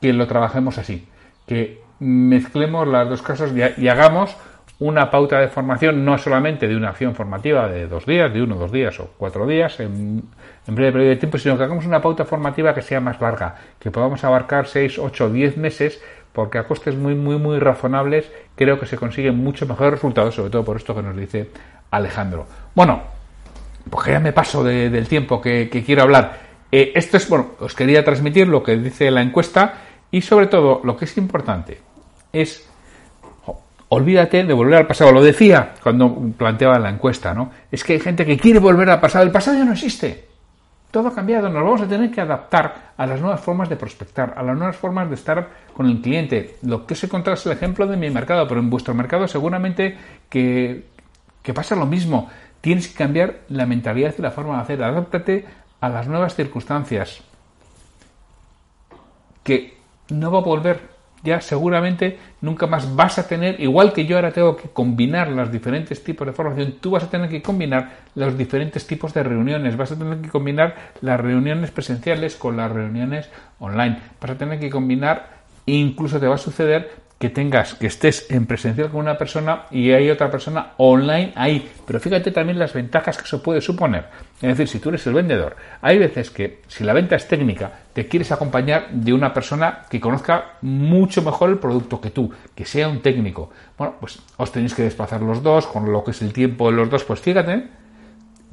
que 0.00 0.12
lo 0.12 0.26
trabajemos 0.26 0.78
así, 0.78 1.06
que 1.46 1.80
mezclemos 2.02 2.88
las 2.88 3.08
dos 3.08 3.22
cosas 3.22 3.52
y, 3.78 3.88
hagamos 3.88 4.36
una 4.80 5.08
pauta 5.08 5.38
de 5.38 5.46
formación 5.46 6.04
no 6.04 6.18
solamente 6.18 6.66
de 6.66 6.74
una 6.74 6.88
acción 6.88 7.14
formativa 7.14 7.68
de 7.68 7.86
dos 7.86 8.04
días, 8.04 8.32
de 8.32 8.42
uno, 8.42 8.56
dos 8.56 8.72
días 8.72 8.98
o 8.98 9.10
cuatro 9.16 9.46
días 9.46 9.78
en, 9.78 10.24
breve 10.66 10.90
periodo 10.90 11.10
de 11.10 11.16
tiempo, 11.16 11.38
sino 11.38 11.56
que 11.56 11.62
hagamos 11.62 11.86
una 11.86 12.02
pauta 12.02 12.24
formativa 12.24 12.74
que 12.74 12.82
sea 12.82 13.00
más 13.00 13.20
larga, 13.20 13.54
que 13.78 13.92
podamos 13.92 14.24
abarcar 14.24 14.66
seis, 14.66 14.98
ocho, 14.98 15.30
diez 15.30 15.56
meses, 15.56 16.02
porque 16.32 16.58
a 16.58 16.64
costes 16.64 16.96
muy, 16.96 17.14
muy, 17.14 17.38
muy 17.38 17.60
razonables 17.60 18.28
creo 18.56 18.80
que 18.80 18.86
se 18.86 18.96
consiguen 18.96 19.36
mucho 19.36 19.66
mejores 19.66 19.92
resultados, 19.92 20.34
sobre 20.34 20.50
todo 20.50 20.64
por 20.64 20.76
esto 20.76 20.96
que 20.96 21.02
nos 21.02 21.16
dice 21.16 21.50
Alejandro. 21.92 22.46
Bueno, 22.74 23.02
pues 23.88 24.08
ya 24.08 24.18
me 24.18 24.32
paso 24.32 24.64
del 24.64 25.06
tiempo 25.06 25.40
que, 25.40 25.68
quiero 25.86 26.02
hablar. 26.02 26.40
Eh, 26.72 26.90
esto 26.96 27.18
es, 27.18 27.28
bueno, 27.28 27.50
os 27.60 27.74
quería 27.76 28.04
transmitir 28.04 28.48
lo 28.48 28.64
que 28.64 28.76
dice 28.76 29.12
la 29.12 29.22
encuesta 29.22 29.74
y 30.10 30.22
sobre 30.22 30.48
todo 30.48 30.80
lo 30.82 30.96
que 30.96 31.04
es 31.04 31.16
importante 31.16 31.91
es 32.32 32.68
olvídate 33.94 34.44
de 34.44 34.54
volver 34.54 34.78
al 34.78 34.86
pasado. 34.86 35.12
Lo 35.12 35.22
decía 35.22 35.74
cuando 35.82 36.16
planteaba 36.36 36.78
la 36.78 36.88
encuesta, 36.88 37.34
¿no? 37.34 37.50
Es 37.70 37.84
que 37.84 37.94
hay 37.94 38.00
gente 38.00 38.24
que 38.24 38.38
quiere 38.38 38.58
volver 38.58 38.88
al 38.88 39.00
pasado. 39.00 39.24
El 39.24 39.30
pasado 39.30 39.58
ya 39.58 39.64
no 39.64 39.72
existe. 39.72 40.28
Todo 40.90 41.08
ha 41.08 41.14
cambiado. 41.14 41.50
Nos 41.50 41.62
vamos 41.62 41.80
a 41.82 41.88
tener 41.88 42.10
que 42.10 42.20
adaptar 42.20 42.92
a 42.96 43.06
las 43.06 43.20
nuevas 43.20 43.40
formas 43.40 43.68
de 43.68 43.76
prospectar, 43.76 44.34
a 44.36 44.42
las 44.42 44.56
nuevas 44.56 44.76
formas 44.76 45.08
de 45.08 45.14
estar 45.14 45.48
con 45.74 45.86
el 45.86 46.00
cliente. 46.00 46.56
Lo 46.62 46.86
que 46.86 46.94
os 46.94 47.04
he 47.04 47.06
es 47.06 47.46
el 47.46 47.52
ejemplo 47.52 47.86
de 47.86 47.96
mi 47.98 48.08
mercado, 48.08 48.48
pero 48.48 48.60
en 48.60 48.70
vuestro 48.70 48.94
mercado 48.94 49.28
seguramente 49.28 49.98
que, 50.30 50.86
que 51.42 51.52
pasa 51.52 51.76
lo 51.76 51.86
mismo. 51.86 52.30
Tienes 52.62 52.88
que 52.88 52.94
cambiar 52.94 53.40
la 53.48 53.66
mentalidad 53.66 54.14
y 54.16 54.22
la 54.22 54.30
forma 54.30 54.56
de 54.56 54.62
hacer. 54.62 54.82
Adáptate 54.82 55.44
a 55.80 55.88
las 55.90 56.08
nuevas 56.08 56.34
circunstancias. 56.34 57.22
Que 59.42 59.76
no 60.08 60.30
va 60.30 60.38
a 60.38 60.42
volver 60.42 60.91
ya 61.22 61.40
seguramente 61.40 62.18
nunca 62.40 62.66
más 62.66 62.94
vas 62.94 63.18
a 63.18 63.28
tener, 63.28 63.60
igual 63.60 63.92
que 63.92 64.06
yo 64.06 64.16
ahora 64.16 64.32
tengo 64.32 64.56
que 64.56 64.68
combinar 64.68 65.30
los 65.30 65.50
diferentes 65.52 66.02
tipos 66.02 66.26
de 66.26 66.32
formación, 66.32 66.74
tú 66.80 66.90
vas 66.90 67.04
a 67.04 67.10
tener 67.10 67.28
que 67.28 67.42
combinar 67.42 67.90
los 68.14 68.36
diferentes 68.36 68.86
tipos 68.86 69.14
de 69.14 69.22
reuniones, 69.22 69.76
vas 69.76 69.92
a 69.92 69.98
tener 69.98 70.18
que 70.18 70.28
combinar 70.28 70.74
las 71.00 71.20
reuniones 71.20 71.70
presenciales 71.70 72.36
con 72.36 72.56
las 72.56 72.70
reuniones 72.70 73.28
online, 73.58 73.98
vas 74.20 74.30
a 74.30 74.38
tener 74.38 74.58
que 74.58 74.70
combinar, 74.70 75.42
incluso 75.66 76.18
te 76.18 76.26
va 76.26 76.34
a 76.34 76.38
suceder 76.38 77.01
que 77.22 77.30
tengas, 77.30 77.74
que 77.74 77.86
estés 77.86 78.28
en 78.32 78.46
presencial 78.46 78.90
con 78.90 78.98
una 78.98 79.16
persona 79.16 79.66
y 79.70 79.92
hay 79.92 80.10
otra 80.10 80.28
persona 80.28 80.72
online 80.78 81.32
ahí. 81.36 81.70
Pero 81.86 82.00
fíjate 82.00 82.32
también 82.32 82.58
las 82.58 82.72
ventajas 82.72 83.16
que 83.16 83.22
eso 83.22 83.40
puede 83.40 83.60
suponer. 83.60 84.06
Es 84.40 84.48
decir, 84.48 84.66
si 84.66 84.80
tú 84.80 84.88
eres 84.88 85.06
el 85.06 85.14
vendedor, 85.14 85.54
hay 85.82 85.98
veces 85.98 86.30
que 86.30 86.62
si 86.66 86.82
la 86.82 86.92
venta 86.92 87.14
es 87.14 87.28
técnica, 87.28 87.70
te 87.92 88.08
quieres 88.08 88.32
acompañar 88.32 88.90
de 88.90 89.12
una 89.12 89.32
persona 89.32 89.82
que 89.88 90.00
conozca 90.00 90.54
mucho 90.62 91.22
mejor 91.22 91.50
el 91.50 91.58
producto 91.58 92.00
que 92.00 92.10
tú, 92.10 92.28
que 92.56 92.64
sea 92.64 92.88
un 92.88 93.02
técnico. 93.02 93.52
Bueno, 93.78 93.94
pues 94.00 94.18
os 94.36 94.50
tenéis 94.50 94.74
que 94.74 94.82
desplazar 94.82 95.22
los 95.22 95.44
dos, 95.44 95.68
con 95.68 95.92
lo 95.92 96.02
que 96.02 96.10
es 96.10 96.22
el 96.22 96.32
tiempo 96.32 96.72
de 96.72 96.76
los 96.76 96.90
dos, 96.90 97.04
pues 97.04 97.20
fíjate, 97.20 97.68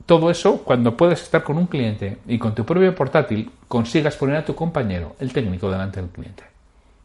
todo 0.06 0.30
eso 0.30 0.60
cuando 0.64 0.96
puedes 0.96 1.24
estar 1.24 1.44
con 1.44 1.58
un 1.58 1.66
cliente 1.66 2.20
y 2.28 2.38
con 2.38 2.54
tu 2.54 2.64
propio 2.64 2.94
portátil 2.94 3.50
consigas 3.68 4.16
poner 4.16 4.36
a 4.36 4.46
tu 4.46 4.54
compañero, 4.54 5.16
el 5.20 5.34
técnico, 5.34 5.72
delante 5.72 6.00
del 6.00 6.12
cliente, 6.12 6.44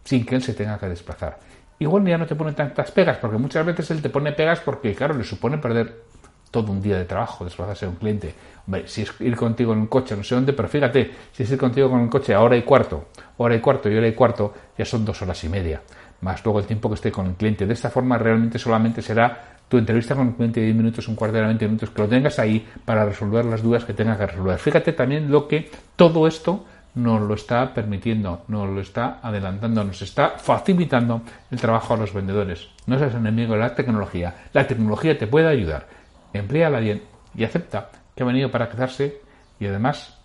sin 0.05 0.25
que 0.25 0.37
él 0.37 0.43
se 0.43 0.55
tenga 0.55 0.79
que 0.79 0.89
desplazar 0.89 1.39
igual 1.79 2.05
ya 2.05 2.19
no 2.19 2.27
te 2.27 2.35
pone 2.35 2.53
tantas 2.53 2.91
pegas, 2.91 3.19
porque 3.19 3.39
muchas 3.39 3.65
veces 3.65 3.91
él 3.91 4.03
te 4.03 4.11
pone 4.11 4.33
pegas 4.33 4.61
porque, 4.61 4.95
claro, 4.95 5.15
le 5.15 5.25
supone 5.25 5.59
perder 5.59 6.03
todo 6.51 6.71
un 6.71 6.81
día 6.81 6.97
de 6.97 7.05
trabajo, 7.05 7.45
desplazarse 7.45 7.87
a 7.87 7.89
un 7.89 7.97
cliente. 7.97 8.33
Hombre, 8.67 8.87
si 8.87 9.03
es 9.03 9.13
ir 9.21 9.37
contigo 9.37 9.73
en 9.73 9.81
un 9.81 9.87
coche, 9.89 10.17
no 10.17 10.23
sé 10.23 10.37
dónde, 10.37 10.53
pero 10.53 10.69
fíjate, 10.69 11.11
si 11.33 11.43
es 11.43 11.51
ir 11.51 11.59
contigo 11.59 11.91
con 11.91 11.99
un 11.99 12.09
coche 12.09 12.33
a 12.33 12.41
hora 12.41 12.57
y 12.57 12.63
cuarto, 12.63 13.09
hora 13.39 13.57
y 13.57 13.61
cuarto 13.61 13.91
y 13.91 13.97
hora 13.97 14.07
y 14.07 14.13
cuarto, 14.13 14.55
ya 14.79 14.85
son 14.85 15.05
dos 15.05 15.21
horas 15.23 15.43
y 15.43 15.49
media, 15.49 15.83
más 16.21 16.45
luego 16.45 16.61
el 16.61 16.67
tiempo 16.67 16.89
que 16.89 16.95
esté 16.95 17.11
con 17.11 17.27
el 17.27 17.35
cliente. 17.35 17.67
De 17.67 17.75
esta 17.75 17.91
forma, 17.91 18.19
realmente 18.19 18.59
solamente 18.59 19.03
será 19.03 19.57
tu 19.69 19.79
entrevista 19.79 20.15
con 20.15 20.29
el 20.29 20.35
cliente 20.35 20.61
de 20.61 20.67
10 20.67 20.77
minutos, 20.77 21.09
un 21.09 21.17
cuarto 21.17 21.35
de 21.35 21.41
hora, 21.41 21.49
20 21.49 21.67
minutos, 21.67 21.91
que 21.91 22.03
lo 22.03 22.09
tengas 22.09 22.39
ahí 22.39 22.65
para 22.85 23.05
resolver 23.05 23.45
las 23.47 23.63
dudas 23.63 23.85
que 23.85 23.93
tengas 23.93 24.17
que 24.17 24.27
resolver. 24.27 24.59
Fíjate 24.59 24.93
también 24.93 25.33
lo 25.33 25.49
que 25.49 25.71
todo 25.97 26.29
esto 26.29 26.65
nos 26.95 27.21
lo 27.23 27.35
está 27.35 27.75
permitiendo, 27.75 28.45
nos 28.49 28.69
lo 28.69 28.81
está 28.81 29.19
adelantando, 29.23 29.83
nos 29.85 30.01
está 30.03 30.31
facilitando 30.39 31.23
el 31.51 31.61
trabajo 31.61 31.95
a 31.95 31.97
los 31.97 32.13
vendedores. 32.13 32.69
No 32.87 32.99
seas 32.99 33.15
enemigo 33.15 33.55
de 33.55 33.61
la 33.61 33.75
tecnología. 33.75 34.35
La 34.53 34.67
tecnología 34.67 35.19
te 35.19 35.27
puede 35.27 35.49
ayudar. 35.49 35.89
Empleala 36.33 36.79
bien 36.79 37.03
y 37.35 37.45
acepta 37.45 37.91
que 38.15 38.23
ha 38.23 38.27
venido 38.27 38.51
para 38.51 38.69
quedarse 38.69 39.21
y 39.59 39.67
además 39.67 40.19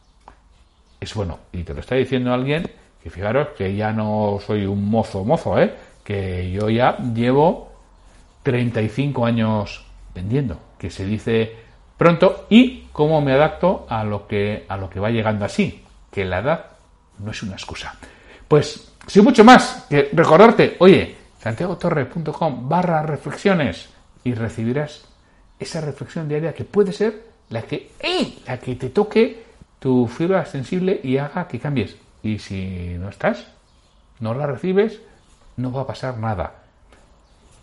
es 0.99 1.13
bueno. 1.15 1.39
Y 1.51 1.63
te 1.63 1.73
lo 1.73 1.79
está 1.79 1.95
diciendo 1.95 2.33
alguien 2.33 2.69
que 3.01 3.09
fijaros 3.09 3.49
que 3.57 3.75
ya 3.75 3.91
no 3.91 4.39
soy 4.45 4.65
un 4.65 4.89
mozo 4.89 5.23
mozo, 5.23 5.59
¿eh? 5.59 5.73
que 6.03 6.51
yo 6.51 6.69
ya 6.69 6.97
llevo 6.97 7.71
35 8.43 9.25
años 9.25 9.85
vendiendo, 10.13 10.59
que 10.77 10.89
se 10.89 11.05
dice 11.05 11.55
pronto 11.97 12.45
y 12.49 12.87
cómo 12.91 13.21
me 13.21 13.33
adapto 13.33 13.85
a 13.89 14.03
lo 14.03 14.27
que 14.27 14.65
a 14.67 14.77
lo 14.77 14.89
que 14.89 14.99
va 14.99 15.09
llegando 15.09 15.45
así 15.45 15.83
que 16.11 16.25
la 16.25 16.39
edad 16.39 16.65
no 17.19 17.31
es 17.31 17.43
una 17.43 17.53
excusa. 17.53 17.95
Pues, 18.47 18.93
sin 19.07 19.23
mucho 19.23 19.43
más, 19.43 19.85
que 19.89 20.09
recordarte, 20.13 20.75
oye, 20.79 21.15
santiagotorre.com 21.39 22.67
barra 22.67 23.03
reflexiones 23.03 23.89
y 24.23 24.33
recibirás 24.33 25.05
esa 25.59 25.81
reflexión 25.81 26.27
diaria 26.27 26.53
que 26.53 26.63
puede 26.63 26.93
ser 26.93 27.23
la 27.49 27.61
que, 27.63 27.91
la 28.45 28.57
que 28.59 28.75
te 28.75 28.89
toque 28.89 29.43
tu 29.79 30.07
fibra 30.07 30.45
sensible 30.45 30.99
y 31.03 31.17
haga 31.17 31.47
que 31.47 31.59
cambies. 31.59 31.95
Y 32.21 32.39
si 32.39 32.95
no 32.99 33.09
estás, 33.09 33.47
no 34.19 34.33
la 34.33 34.45
recibes, 34.45 34.99
no 35.57 35.71
va 35.71 35.81
a 35.81 35.87
pasar 35.87 36.17
nada. 36.17 36.53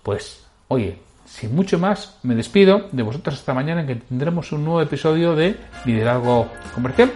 Pues, 0.02 0.46
oye, 0.68 0.98
sin 1.26 1.54
mucho 1.54 1.78
más, 1.78 2.18
me 2.22 2.34
despido 2.34 2.88
de 2.92 3.02
vosotros 3.02 3.34
hasta 3.34 3.54
mañana 3.54 3.82
en 3.82 3.86
que 3.86 3.96
tendremos 3.96 4.52
un 4.52 4.64
nuevo 4.64 4.80
episodio 4.80 5.34
de 5.34 5.56
Liderazgo 5.84 6.48
Comercial. 6.74 7.12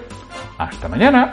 Hasta 0.61 0.89
mañana. 0.89 1.33